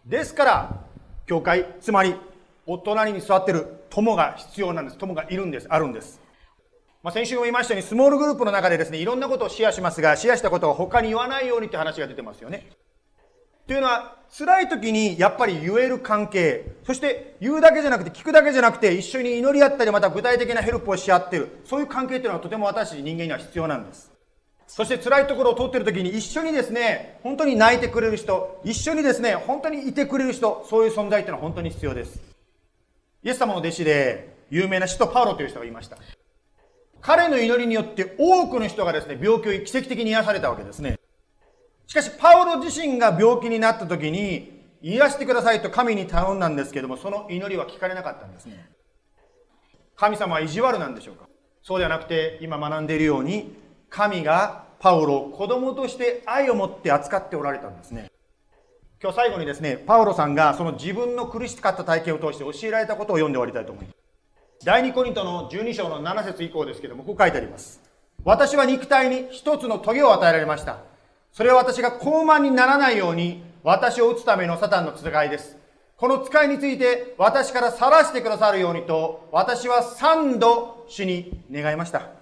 [0.08, 0.10] う。
[0.10, 0.86] ですから、
[1.26, 2.16] 教会、つまり、
[2.66, 4.98] お隣に座ってる友が必要なんです。
[4.98, 5.68] 友がいるんです。
[5.70, 6.22] あるんです。
[7.02, 12.68] まあ、先週も言いましたように、スモールグループの中でですね、いろんなことをシェアしますが、シェアしたことを他に言わないようにって話が出てますよね。
[13.66, 24.12] というのは、辛い時にやっぱり言える関係、そして言うだけじゃなくて聞くだけじゃなくて一緒に祈り合ったりまた具体的なヘルプをし合ってる、そういう関係というのはとても私人間には必要なんです。
[24.70, 32.22] そして辛いところを通っている時に一緒にですね、本当に泣いてくれる人、一緒にですね、本当にいてくれる人、そういう存在っていうのは本当に必要です。
[33.24, 35.98] イエス様の弟子で有名な使徒パウロという人がいました。
[37.02, 41.00] 彼の祈りによって多くの人がですね、病気を奇跡的に癒されたわけですね。
[41.88, 48.70] しかし、パウロ自身が病気になった時に、癒してくださいと神に頼んだんですけども、その祈りは聞かれなかったんですね。
[49.96, 51.28] 神様は意地悪なんでしょうか
[51.64, 53.59] そうではなくて、今学んでいるように、
[53.90, 58.12] 神がパウロを子供として愛を持って扱っておられたんですね。
[59.02, 63.96] 今日最後にですね、パウロさんがその自分の苦しかった体験を通して教えられたことを読んで終わりたいと思います。
[64.66, 67.82] 第2コリントの12章の7節以降ですけども、こう書いてあります。
[68.26, 70.80] 私は肉体に一つの棘を与えられました。
[71.32, 75.58] それは私が高慢にならないように、私を打つためのサタンの戦いです。
[75.96, 82.19] この使いについて私から晒してくださるようにと、私は三度主に願いました。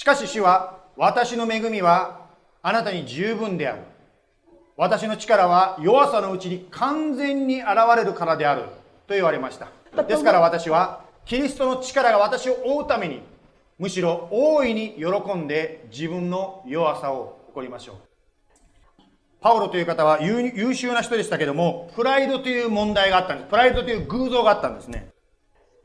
[0.00, 2.20] しかし主は、私の恵みは
[2.62, 3.82] あなたに十分である。
[4.74, 8.62] 私の力は弱さのうちに完全に現れるからである。
[9.06, 9.68] と言われました。
[10.04, 13.20] ですから私は、キリストの力が私を追うために、
[13.78, 17.96] むしろ大いに喜んで自分の弱さを誇りましょう。
[19.42, 23.50] パウロという方は優秀な人でしたけども、プライドという問題があったんです。
[23.50, 25.10] プライドという偶像があったんですね。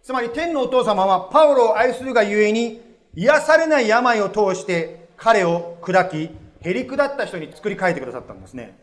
[0.01, 2.84] つまり天のお父様はパウロを愛するがゆえに
[3.15, 6.29] 癒されない病を通して彼を砕き、
[6.61, 8.77] へり下った人に作り変えてくださったんですね。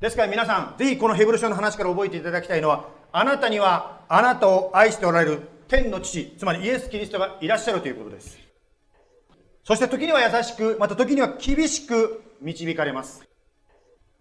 [0.00, 8.38] ですから皆さん、ぜひこのヘブル書の話から覚えていただきたいのは、あなたにはあなたを愛しておられる天の父、つまりイエス・キリストがいらっしゃるということです。
[9.64, 13.24] そして時には優しく、また時には厳しく導かれます。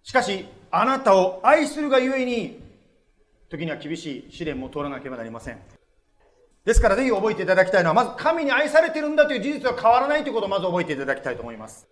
[0.03, 2.62] しかし、あなたを愛するがゆえに、
[3.49, 5.59] 時には厳しい試練も通らなければなりません。
[6.66, 11.88] ですからぜひ覚えていただきたいのは、まず神に愛されてるんだという事実は変わらないということをまず覚えていただきたいと思います。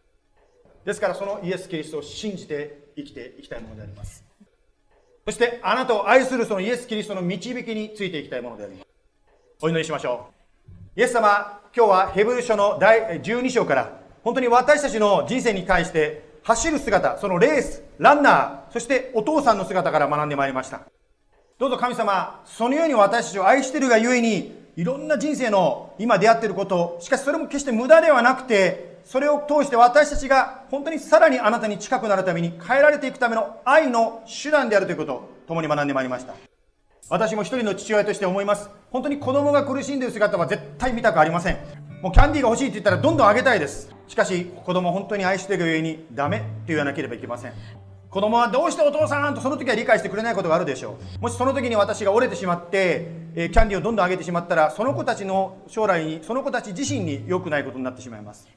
[0.86, 4.24] ですからそのイエス・キリストを信じて生きていきたいものであります。
[5.26, 8.88] そしてあなたを愛するそのイエス・キリストの導きについていきたいものであります。
[9.62, 10.28] お祈りしましょ
[10.96, 11.00] う。
[11.00, 20.82] イエス様、今日はヘブル書の第12章から本当に私たちの人生に対して走る姿、そのレース、ランナー、そしてお父さんの姿から学んでまいりました。
[21.60, 36.34] どうぞ神様、そのように私たちを愛しているがゆえに、いろんな人生の今出会っていること、しかしそれも決して無駄ではなくて、それを通して私たちが本当にさらにあなたに近くなるために変えられていくための愛の手段であるということを共に学んでまいりました。
[37.10, 38.70] 私も一人の父親として思います。
[38.90, 41.58] 本当に子供が苦しんでいる姿は絶対見たくありません。
[42.02, 43.94] もうキャンディーが欲しいって言ったらどんどんあげたいです。
[44.08, 47.54] しかし子供本当に愛している上にダメって言わなければいけません。
[48.10, 51.22] 子供はどうしてお父さんとその時は理解してくれないことがあるでしょう？
[51.22, 58.48] もしその時に私が折れてしまって、えー、キャンディーをどんどん上げてしまったら、その子たちの将来に、その子たち自身に良くないことになってしまいます。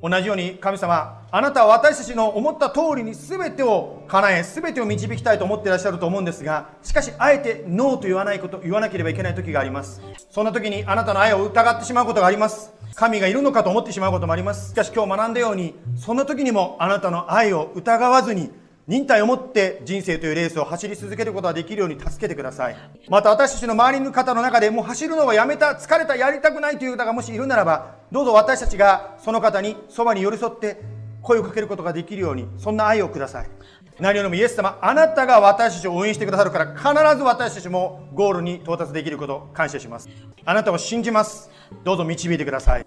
[0.00, 18.50] 同じように神様あなたは私たちの思った通りに全てを叶え全てを導きたいと思っていらっしゃると思うんですがしかしあえてノーと言わないこと言わなければいけない時がありますそんな時にあなたの愛を疑ってしまうことがあります神がいるのかと思ってしまうこともありますしかし今日学んだようにそんな時にもあなたの愛を疑わずに
[18.86, 22.76] 忍耐を持って人生というレースを走り続けることができるように助けてください。
[23.08, 30.82] また私たちの周りの方の中でもう走るのをやめた疲れたやりたくないという方がもしいるならばどうぞ私たちがその方にそばに寄り添って
[31.22, 33.48] 声をかけることができるようにそんな愛をください。
[33.98, 40.08] 何よりもイエス様あなたが私たちを応援してくださるから必ず私たちもゴールに到達できること感謝します。
[40.44, 41.50] あなたを信じます。
[41.84, 42.86] どうぞ導いてください。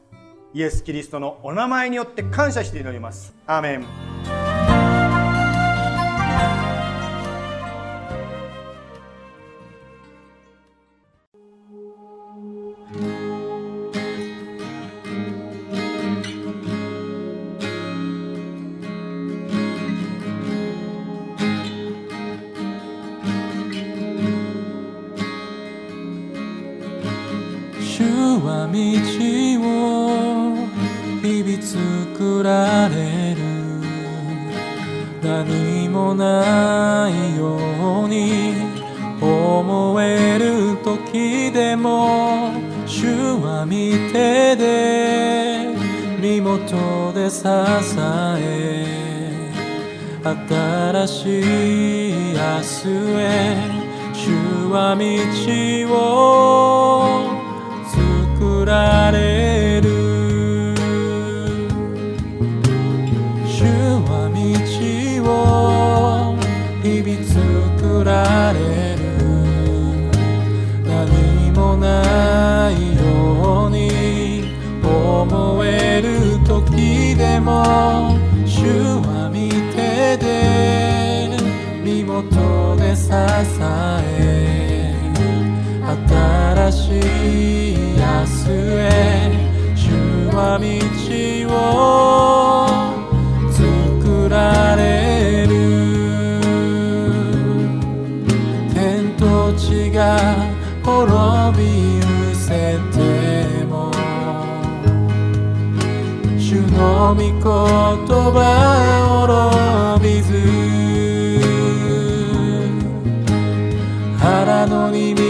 [0.53, 3.33] イエス・キリストのお名前によって感謝して祈ります。
[3.47, 4.46] アーメン。
[51.07, 53.55] 新しい明日へ
[54.13, 54.29] 主
[54.71, 56.36] は道を
[107.07, 108.43] 主の御言葉
[109.07, 110.27] を滅びず。
[114.19, 115.21] 腹のに道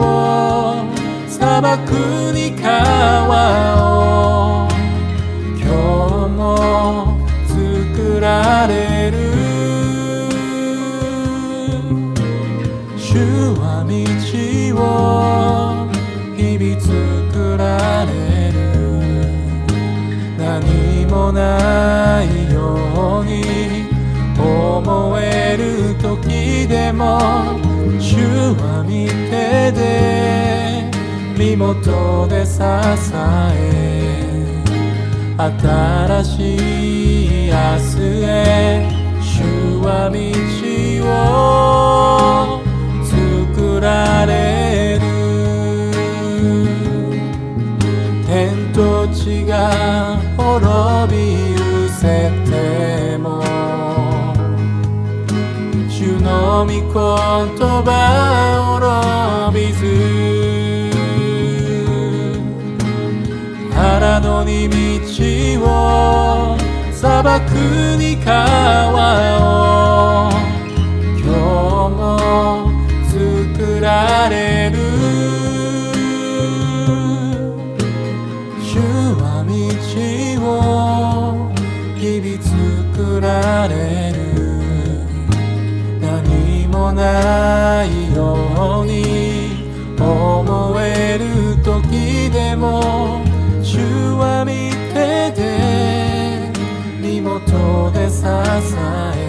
[0.00, 0.84] を
[1.28, 1.92] 砂漠
[2.34, 3.77] に川を
[26.00, 27.18] 時でも
[27.98, 28.16] 主
[28.54, 30.90] は見てで
[31.36, 32.64] 身元で支え
[35.36, 38.88] 新しい明日へ
[39.20, 39.42] 主
[39.84, 40.18] は道
[41.06, 41.08] を
[43.04, 45.00] 作られる。
[48.26, 51.16] 天と地が滅び
[51.86, 53.07] 失せて
[56.48, 56.80] も主の御言
[57.84, 57.92] 葉
[58.64, 58.80] を
[59.52, 59.84] 滅びず。
[63.74, 64.76] 腹のに道
[65.64, 66.56] を
[66.90, 67.42] 砂漠
[67.98, 70.37] に川を。
[87.20, 89.64] ないように
[90.00, 93.22] 思える時でも
[93.62, 93.78] 主
[94.16, 96.52] は見てて
[97.00, 98.22] 身元で支
[99.16, 99.28] え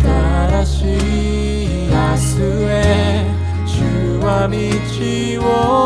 [0.00, 3.26] 新しい明日へ。
[3.66, 3.82] 主
[4.20, 4.56] は道
[5.42, 5.85] を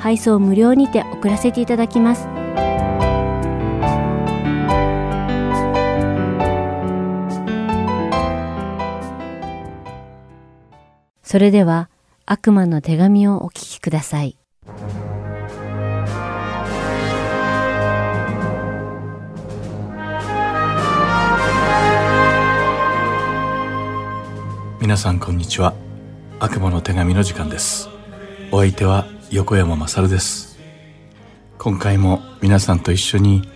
[0.00, 2.26] 配送無料にて送らせていただきます。
[11.22, 11.90] それでは
[12.24, 14.36] 悪魔の手紙をお聞きください。
[24.80, 25.74] 皆さんこんにちは。
[26.40, 27.90] 悪魔の手紙の時間です。
[28.50, 30.58] お相手は横山まさるです。
[31.56, 33.48] 今回も皆さんと一緒に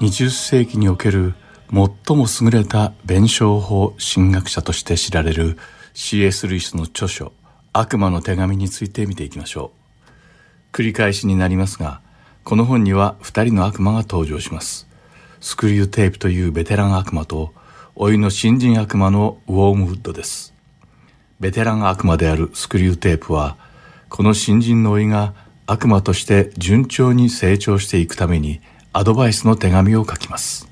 [0.00, 1.34] 20世紀における
[1.70, 5.56] 最も優れた弁証法神学者として知られる
[5.92, 6.48] C.S.
[6.48, 7.32] ルイスの著書
[7.72, 9.70] 悪魔の手紙について見ていきましょ
[10.72, 10.76] う。
[10.76, 12.00] 繰り返しになりますが
[12.42, 14.88] この本には2人の悪魔が登場します。
[15.38, 17.54] スクリューテープというベテラン悪魔と
[17.94, 20.54] 老いの新人悪魔のウォームウッドです。
[21.38, 23.56] ベテラン悪魔であるスクリューテープは
[24.08, 25.34] この新人の老いが
[25.66, 28.60] 悪魔として順調に成長していくために
[28.92, 30.68] アドバイスの手紙を書きます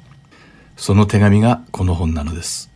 [0.77, 2.73] その手紙がこの本なのです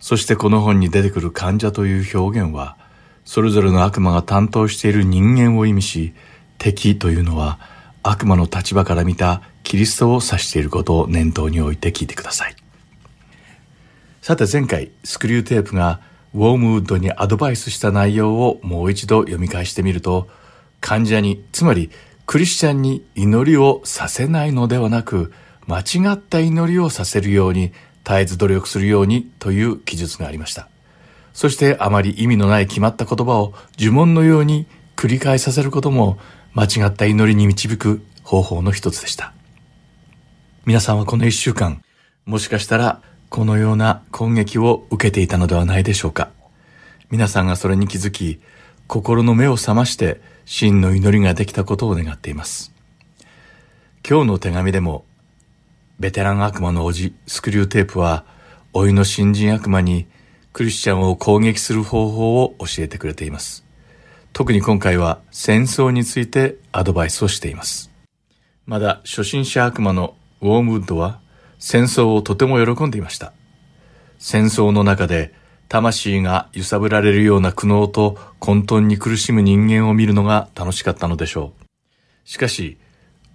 [0.00, 2.76] そしてこの本に出てくる患者という表現は、
[3.24, 6.14] それぞれの悪魔が担当している人間を意味し、
[6.56, 7.58] 敵というのは
[8.02, 12.56] 悪魔の立場から見たキリストを指していることを念頭に置いて聞いてください。
[14.22, 16.00] さて前回、スクリューテープが
[16.34, 20.28] ウォームウッドにアドバイスした内容をもう一度読み返してみると、
[20.80, 21.90] 患者に、つまり
[22.26, 25.32] クリスチャンに祈りをさせないのではなく、
[25.66, 27.72] 間違った祈りをさせるように
[28.04, 30.68] 絶えず努力するようにという記述がありました。
[31.32, 34.66] そしてあまり意味のない決まった言葉を呪文のように
[34.96, 36.18] 繰り返させることも
[36.52, 39.32] 間違った祈りに導く方法の一つでした。
[40.64, 41.82] 皆さんはこの一週間、
[42.26, 46.30] もしかしたらこのような攻撃を受けていたのではないでしょうか。
[47.10, 48.40] 皆さんがそれに気づき、
[48.86, 52.72] 心の目を覚まして真の祈りができたことを願っています。
[54.08, 55.04] 今日の手紙でも
[55.98, 58.24] ベテラン悪魔の叔父、スクリューテープは、
[58.72, 60.06] 老いの新人悪魔に
[60.52, 63.64] クリスチャンを攻撃する方法を教えてくれています。
[64.32, 67.90] 特に今回は戦争についてアドバイスをしています。
[68.64, 71.20] まだ初心者悪魔のウォームウッドは
[71.58, 73.32] 戦争をとても喜んでいました。
[74.18, 75.32] 戦争の中で
[75.68, 81.64] 魂が揺さぶられるような苦悩と混沌に苦しむ人間を見るのが楽しかったのでしょう。
[82.24, 82.78] しかし、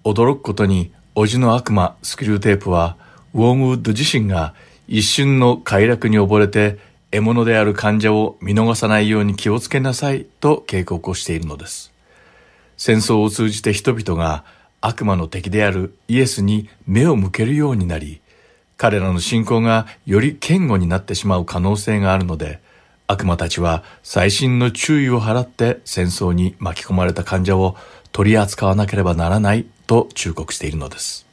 [0.03, 2.97] 驚くことにおじの悪魔スクリューテープは、
[3.33, 4.55] ウォームウッド自身が
[4.87, 6.79] 一瞬の快楽に溺れて、
[7.11, 11.93] 獲物である患者を見逃さないように気をつけなさいと警告をしているのです。
[12.77, 14.43] 戦争を通じて人々が
[14.85, 18.19] 悪魔の敵であるイエスに目を向けるようになり、
[18.75, 22.59] 彼らの信仰がより堅固になってしまう可能性があるので、
[23.07, 27.77] 悪魔たちは細心の注意を払って戦争に巻き込まれた患者を
[28.11, 31.25] 取り扱わなければならないと忠告しているのです。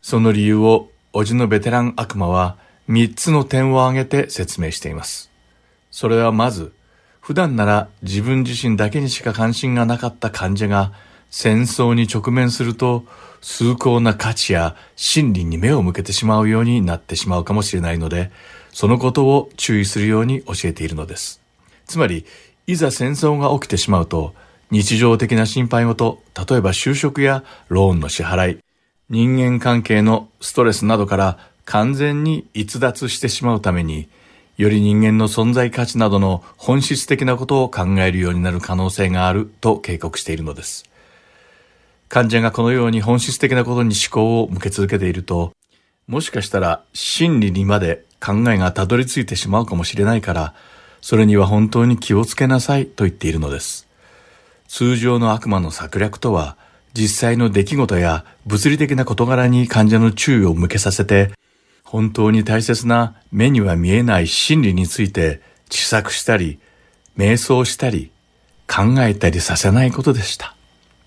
[0.00, 2.56] その理由を、おじのベテラン悪魔は
[2.86, 5.32] 三つの点を挙げて説明しています。
[5.90, 6.72] それはまず、
[7.20, 10.92] 普段なら自分自身だけにしか関心がなかった患者が
[11.30, 13.04] 戦争に直面すると
[13.40, 18.30] 崇高な価値や真理に目を向けてしまうようになってしまうかもしれないので、
[18.72, 21.40] そのことを注意するように教えているのです。
[21.86, 22.24] つまり、
[22.66, 24.34] いざ戦争が起きてしまうと、
[24.70, 28.58] 日常的な心配事、例えば就職やローンの支払い、
[29.08, 34.08] 人間関係のストレスなどから完全に逸脱してしまうために、
[34.56, 40.89] より人間の存在価値などの本質的なことを考えるようになる可能性があると警告しているのです。
[42.10, 45.52] 患者がこのように本質的なことに思考を向け続けていると、
[46.08, 50.54] もしかしたら真理にまで考えがたどり着いてしまうかもしれないから、
[51.00, 53.86] それには本当に気をつけなさいと言っているのです。
[54.66, 56.56] 通常の悪魔の策略とは、
[56.94, 61.30] 実際の出来事や物理的な事柄に患者の注意を向けさせて、
[61.84, 66.58] 本当に大切な目には見えない真理について知作したり、
[67.16, 68.10] 瞑想したり、
[68.66, 70.56] 考えたりさせないことでした。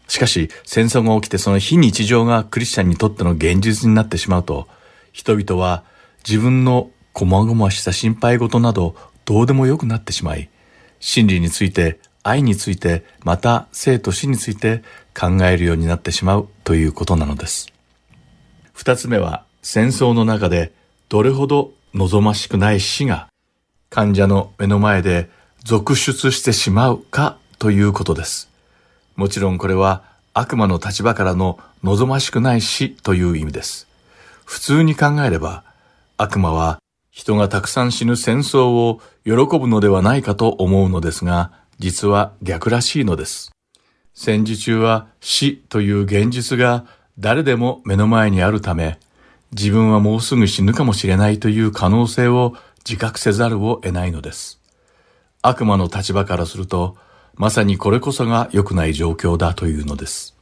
[0.07, 4.67] しかし、戦争が起きてその非日常がクリスチャンにとっての現実になってしまうと、
[5.11, 5.83] 人々は
[6.27, 8.95] 自分の細々した心配事など
[9.25, 10.49] どうでもよくなってしまい、
[10.99, 14.83] 真理について、愛について、また生と死について
[15.17, 17.67] 考えるようになってしまうということなのです。
[18.73, 20.73] 二つ目は、戦争の中で
[21.09, 23.29] どれほど望ましくない死が
[23.89, 25.29] 患者の目の前で
[25.63, 28.52] 続出してしまうかということです。
[29.15, 30.03] もちろんこれは
[30.33, 33.87] 悪魔の立場からの望ましくない死という意味です。
[34.45, 35.63] 普通に考えれば
[36.17, 36.79] 悪魔は
[37.11, 43.51] 人がたくさん死ぬ戦争を喜ぶのではないかと思うのですが、実は逆らしいのです。
[44.15, 46.85] 戦時中は死という現実が
[47.19, 48.99] 誰でも目の前にあるため、
[49.51, 54.59] 自分はもうすぐ死ぬかもしれないという可能性を自覚せざるを得ないのです。
[55.43, 56.97] 悪魔の立場からすると、
[57.35, 60.35] まさにこれこそが良くない状況だというのです。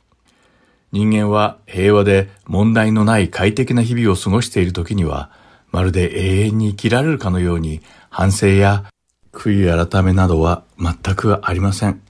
[0.92, 5.32] 人間は平和で問題のない快適な日々を過ごしている時には、
[5.72, 8.86] まるで永遠に生きられるかのように反省や
[9.32, 12.02] 悔い改めなどは全くありません。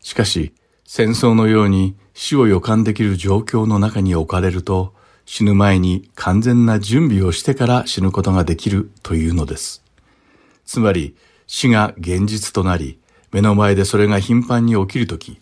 [0.00, 0.52] しかし、
[0.84, 4.94] 戦争のように死を予感できる状況の中に置かれると、
[5.26, 9.82] 死ぬ前に完全な準備をしてから死ぬことができるというのです。
[10.66, 11.14] つまり、
[11.46, 12.98] 死が現実となり、
[13.34, 15.40] 目の前でそれが頻繁に起きるとき、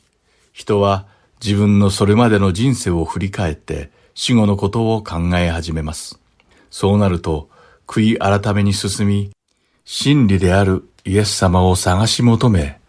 [0.55, 1.07] 人は
[1.45, 6.18] 自分のそれまでの人生を振り返って死後のことを考え始めます。
[6.70, 7.51] そうなると、
[7.86, 9.30] 悔い改めに進み、
[9.84, 12.80] 真理であるイエス様を探し求め、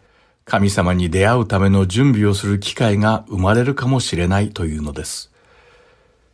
[0.46, 5.34] 神様に出会うための準備をする機会が生まれるかもしれないというのです。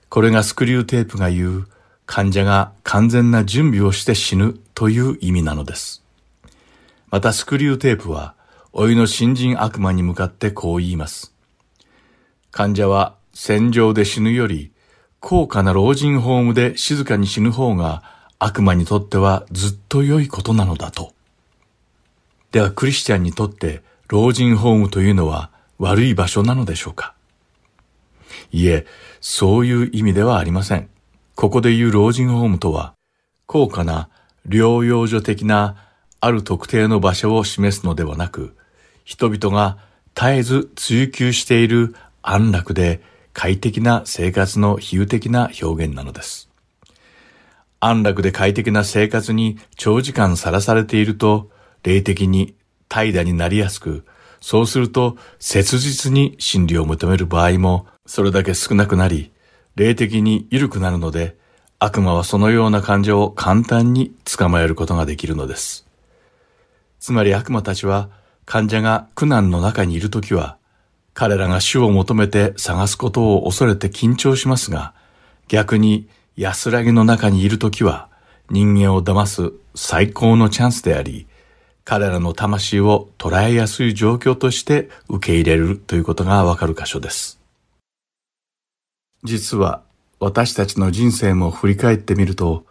[0.09, 1.67] これがスクリューテープが言う
[2.05, 6.03] 患者が完全な準備をして死ぬという意味なのです。
[7.09, 8.35] またスクリューテープは
[8.73, 11.33] 老いの新人悪魔に向かってこう言います。
[12.51, 14.71] 患者は戦場で死ぬより
[15.19, 18.03] 高価な老人ホームで静かに死ぬ方が
[18.39, 21.13] 悪魔にとってはずっと良いことなのだと。
[22.51, 27.13] ではクリスチャンにとって老人ホームというのは悪い場所なのでしょうか
[28.51, 28.85] いえ、
[29.21, 30.89] そういう意味ではありません。
[31.35, 32.93] ここで言う老人ホームとは、
[33.45, 34.09] 高価な
[34.47, 35.75] 療養所的な
[36.19, 38.55] ある特定の場所を示すのではなく、
[39.09, 39.79] 人々が
[40.13, 43.01] 絶えず追求している安楽で
[43.33, 46.47] 快適な生活の比喩的な表現なのです。
[47.79, 51.49] 安楽で快適な生活に長時間さらされていると、
[51.81, 52.53] 霊的に
[52.87, 54.05] 怠惰になりやすく、
[54.41, 59.31] そうすると切実に真理を求める場合もそれだけ少なくなり、
[59.73, 61.35] 霊的に緩くなるので、
[61.79, 65.87] 悪魔はそのような感情を簡単に捕まえることができるのです。
[66.99, 68.18] つまり悪魔たちは
[68.49, 70.57] 患者が苦難の中にいるときは、
[71.13, 74.95] 彼らが主を求めて探すことを恐れて緊張しますが、
[75.47, 78.09] 逆に安らぎの中にいるときは、
[78.49, 81.27] 人間を騙す最高のチャンスであり、
[81.85, 87.39] 彼らの魂を捉えやすい状況として受け入れるということがわかる箇所です。
[89.23, 89.83] 実は
[90.19, 92.65] 私たちの人生も振り返ってみると、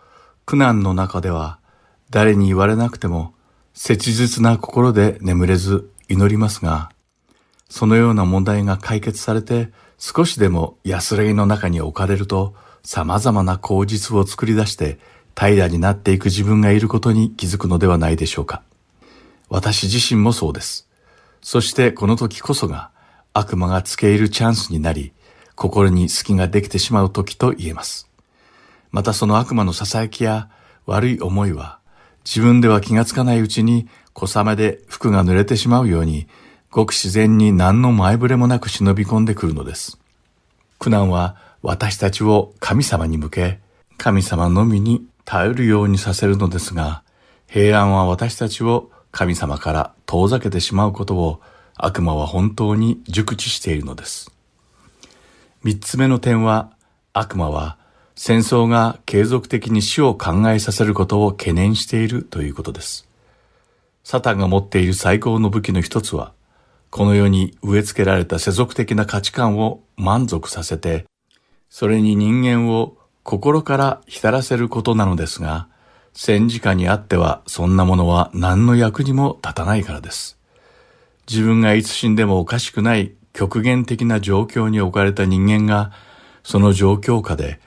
[0.45, 1.61] 苦難の中では
[2.11, 3.33] 誰に言われなくても
[3.81, 6.91] 切実な心で眠れず祈りますが、
[7.69, 14.99] そのような問題が解決されて少しでも安らぎの中に置かれると様々な口実を作り出して
[15.37, 18.65] 怠惰になっていく自分がいることに気づくのではないでしょうか。
[19.49, 20.89] 私自身もそうです。
[21.41, 22.91] そしてこの時こそが
[23.33, 25.13] 悪魔が付け入るチャンスになり、
[25.55, 28.09] 心に隙ができてしまう時と言えます。
[28.91, 30.51] またその悪魔の囁きや
[30.85, 31.79] 悪い思いは、
[32.25, 36.27] 自分では気がつかないうちに小雨で服が濡れてしまうように、
[36.71, 39.99] ごく自然に何の前触れもなく忍び込んでくるのです。
[40.79, 43.61] 苦難は私たちを神様に向け、
[43.97, 47.03] 神様のみに頼るようにさせるのですが、
[47.47, 51.41] 平安は私たちを神様から遠ざけてしまうことを
[51.75, 54.31] 悪魔は本当に熟知しているのです。
[55.63, 56.73] 三つ目の点は、
[57.15, 57.78] 悪魔は
[58.21, 63.09] 戦争が継続的に死を考えさせることを懸念しているということです。
[64.03, 66.33] サタンが持っている最高の武器の一つは、
[66.91, 71.05] この世に植え付けられた世俗的な価値観を満足させて、
[71.71, 75.69] それに人間を心から浸らせることなのですが、
[76.13, 80.37] 戦時下にあってはそんなものは何の役にも立たないからです。
[81.31, 85.93] 自分がいつ死んでもおかしくない極限的な状況に置かれた人間が、
[86.43, 87.61] その状況下で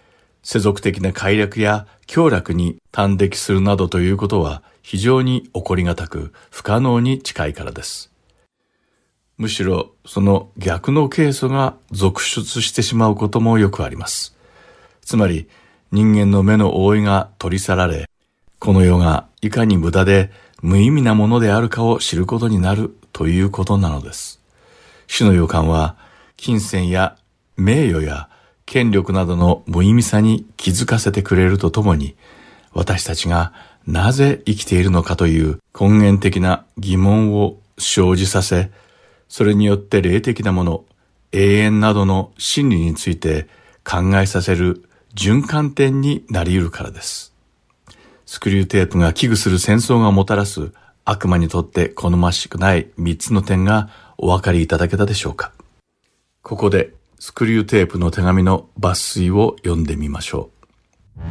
[0.44, 8.12] 世俗的な快楽や強楽に端的するなどということは非常に起こりがたく不可能に近いからです。
[9.38, 14.36] むしろその逆のケースが続出してしまうこともよくあります。
[15.02, 15.48] つまり
[15.92, 18.08] 人間の目の覆いが取り去られ、
[18.60, 20.32] この世がいかに無駄で
[20.62, 24.40] 無意味なものであるかを知ることになるということなのです。
[25.08, 25.98] 主の予感は
[26.38, 27.18] 金銭や
[27.58, 28.30] 名誉や
[28.72, 32.16] 権力などの無意味さに気づかせてくれるとともに、
[32.72, 33.52] 私たちが
[33.86, 38.72] なぜ生きているのかという根源的な疑問を生じさせ、
[39.28, 40.86] それによって霊的なもの、
[41.34, 43.50] 永遠などの真理について
[43.84, 47.34] 考えさせる循環点になり得るからです。
[48.26, 50.72] スクリューテープが危惧する戦争がもたらす
[51.04, 55.52] 悪魔にとって好ましくない三つの点がお分かりいただけたでしょうか
[56.42, 56.94] ここで
[57.24, 60.50] スクリューテープの手紙の抜粋を読んでみましょ
[61.16, 61.22] う。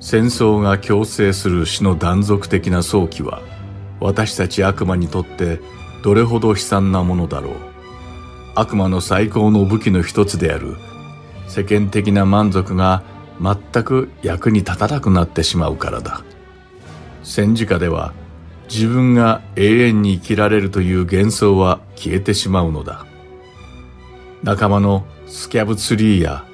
[0.00, 3.42] 戦争が強制する死の断続的な想起は
[4.00, 5.60] 私たち悪魔にとって
[6.02, 7.54] どれほど悲惨なものだろう。
[8.54, 10.78] 悪魔の最高の武器の一つである
[11.48, 13.02] 世間的な満足が
[13.42, 16.24] 全く役に立たなくなってしまうからだ。
[17.22, 18.14] 戦時下では
[18.68, 23.06] 自分が永遠に生きられるという幻想は消えてしまうのだ。
[24.42, 26.44] 仲間のスキャブツリーや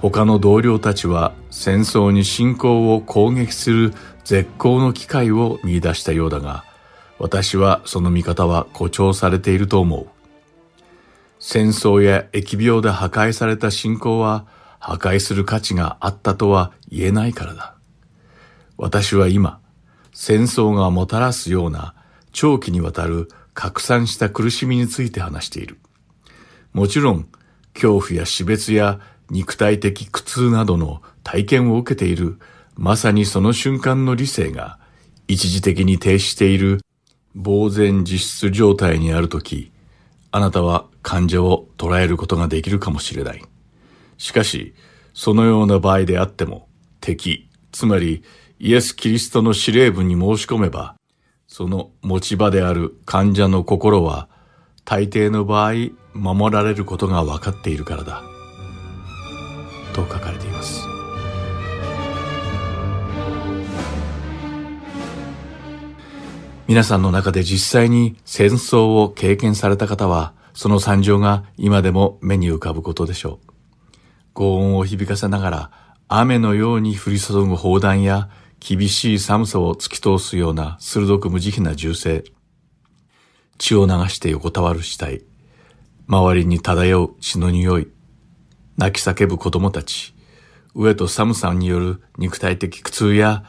[0.00, 3.94] 他の同僚たちは戦争に侵攻を攻撃する
[4.24, 6.64] 絶好の機会を見出したようだが、
[7.18, 10.06] 私はその見方は誇張されていると思う。
[11.38, 14.46] 戦争や疫病で破壊された信仰は
[14.78, 17.74] 破壊する価値があったとは言えないからだ。
[18.76, 19.60] 私は今、
[20.18, 21.94] 戦争がもたらすような
[22.32, 25.76] 長期にわたる拡散した苦しみについて話している。
[26.72, 27.28] もちろん、
[27.74, 28.98] 恐怖や死別や
[29.28, 32.38] 肉体的苦痛などの体験を受けている、
[32.76, 34.78] まさにその瞬間の理性が
[35.28, 36.80] 一時的に停止している
[37.36, 39.70] 呆然自失状態にあるとき、
[40.30, 43.44] あなたは患者を捉えることができるかもしれない。
[44.16, 44.74] しかし、
[45.12, 46.68] そのような場合であっても、
[47.02, 48.22] 敵、つまり
[48.58, 50.96] イエス・キリストの司令部に申し込めば、
[51.46, 54.28] その持ち場である患者の心は、
[54.84, 55.72] 大抵の場合、
[56.14, 58.22] 守られることが分かっているからだ。
[59.92, 60.80] と書かれています。
[66.66, 73.52] 皆さんの中で実際に戦争を経験された方は、その惨状が今でも目に浮かぶことでしょう。
[74.32, 75.70] 轟音を響かせながら、
[76.08, 78.30] 雨のように降り注ぐ砲弾や、
[78.68, 82.24] 厳しい寒さを突き通すような鋭く無慈悲な銃声。
[83.58, 85.22] 血を流して横たわる死体。
[86.08, 87.86] 周りに漂う血の匂い。
[88.76, 90.16] 泣き叫ぶ子供たち。
[90.74, 93.44] 飢えと寒さによる肉体的苦痛や、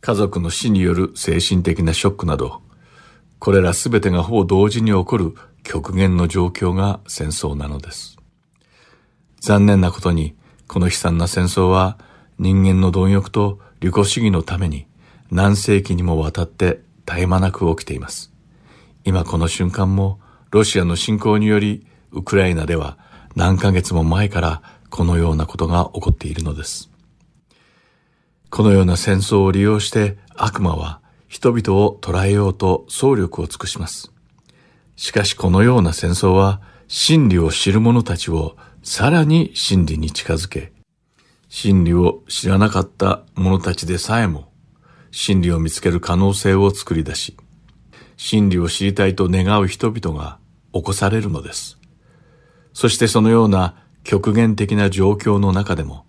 [0.00, 2.62] 家族の死による精神的なショックなど、
[3.38, 8.16] これらすべてがほぼ同時に起こる極限の状況が戦争なのです。
[9.40, 11.98] 残念なことに、この悲惨な戦争は
[12.38, 14.86] 人間の貪欲と利己主義のために
[15.30, 18.32] 何世紀にもわたって絶え間なく起きています。
[19.04, 20.20] 今この瞬間も
[20.50, 22.98] ロシアの侵攻によりウクライナでは
[23.36, 26.90] 何ヶ月も前からこのようなことが起こっているのです。
[28.50, 34.10] このような戦争を利用して悪魔は人々を捕らえようと総力を尽くします。
[34.96, 40.72] しかしこのような戦争は真理を知る者たちをさらに真理に近づけ、
[41.48, 44.52] 真理を知らなかった者たちでさえも
[45.10, 47.36] 真理を見つける可能性を作り出し、
[48.16, 50.38] 真理を知りたいと願う人々が
[50.72, 51.78] 起こされるのです。
[52.74, 53.74] そしてそのような
[54.04, 56.04] 極限的な状況の中でも、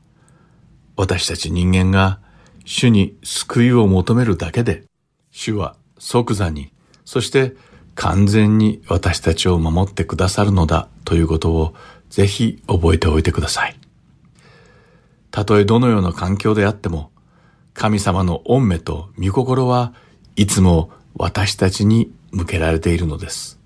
[0.96, 2.20] 私たち人間が
[2.66, 4.84] 主に救いを求めるだけで、
[5.32, 6.74] 主は即座に、
[7.06, 7.56] そして
[7.96, 11.74] 完全に私たちを守ってくださるのだということを
[12.10, 13.79] ぜひ覚えておいてください。
[15.32, 17.12] たとえどのような環境であっても、
[17.74, 19.94] 神様の恩目と御心は
[20.36, 23.60] いつも私たちに向けられているのです。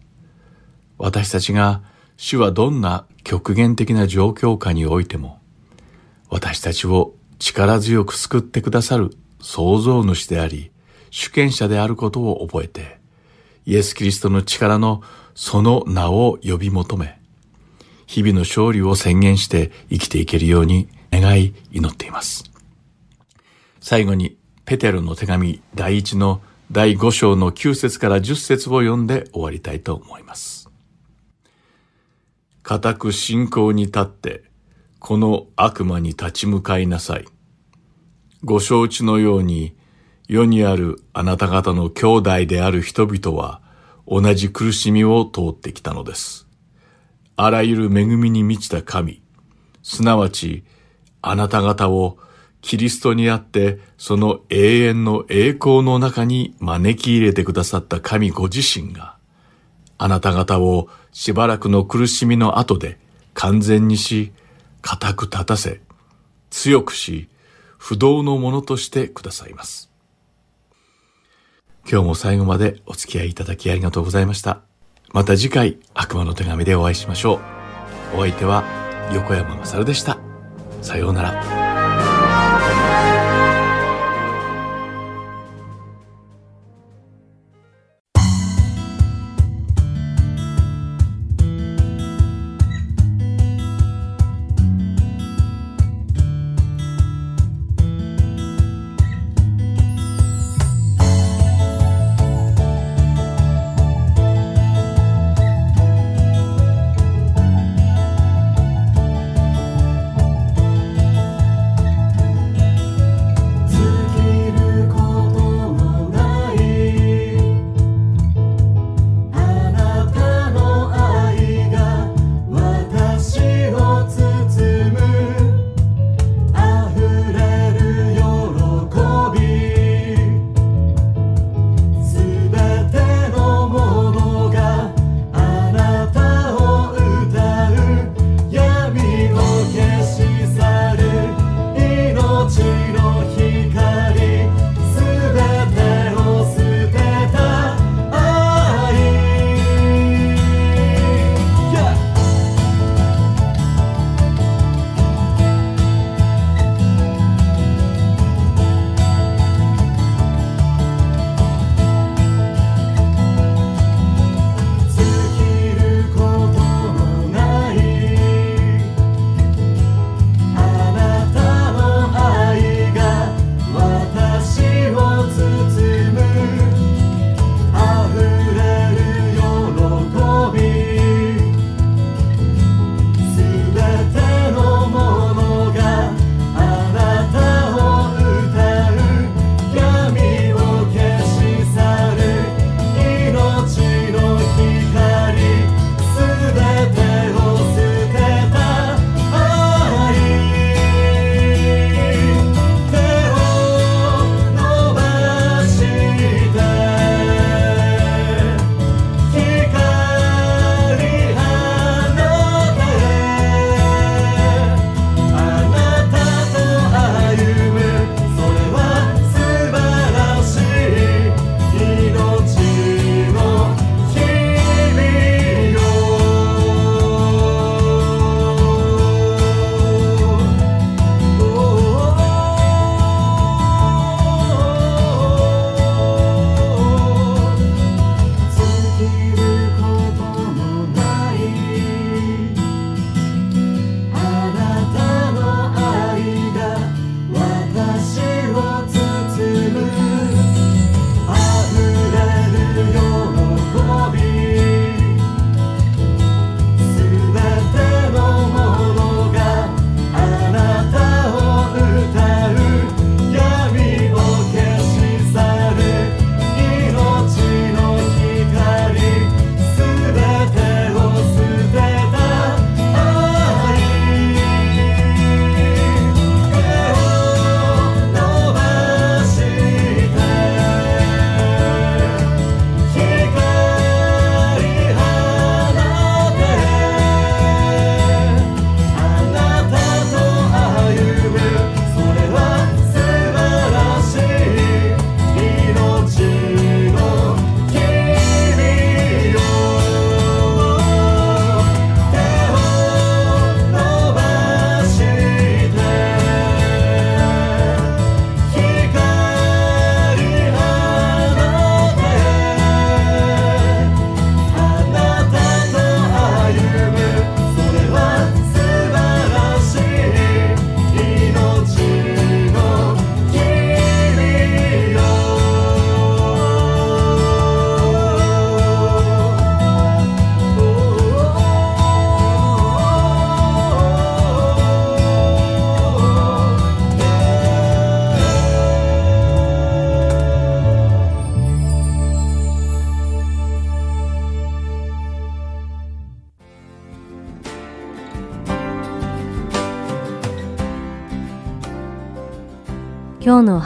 [0.98, 1.82] 私たちが
[2.18, 5.40] 主はどんな極限的な状況下においても、
[6.30, 9.12] 私たちを力強く救ってくださる
[9.42, 10.72] 創造主であり、
[11.10, 13.00] 主権者であることを覚えて、
[13.66, 15.02] イエス・キリストの力の
[15.36, 17.20] その名を呼び求め、
[18.06, 20.90] 日々の勝利を宣言して生きていけるように
[21.24, 22.44] 願い祈っています。
[23.80, 30.70] 最後に、ペテロの手紙第一の第5章の9節から10節を読んで終わりたいと思います。
[32.62, 34.44] 固く信仰に立って、
[35.00, 37.26] この悪魔に立ち向かいなさい。
[38.44, 39.76] ご承知のように、
[40.28, 43.62] 世にあるあなた方の兄弟である人々は、
[44.08, 46.48] 同じ苦しみを通ってきたのです。
[47.36, 49.22] あらゆる恵みに満ちた神、
[49.82, 50.64] すなわち、
[51.24, 52.18] あなた方を
[52.62, 59.16] キリストにあって、その永遠の栄光の中に招き入れてくださった神ご自身が、
[59.98, 63.00] あなた方をしばらくの苦しみの後で
[63.34, 64.34] 完全にし、
[64.82, 65.82] 固く立たせ、
[66.50, 67.30] 強くし、
[67.78, 69.90] 不動のものとしてくださいます。
[71.90, 74.62] 今日も最後までお付き合いいただきありがとうございました。
[75.14, 77.36] また次回悪魔の手紙でお会いしましょ
[78.14, 78.18] う。
[78.18, 78.64] お相手は
[79.14, 80.33] 横山まさるでした。
[80.84, 81.63] さようなら。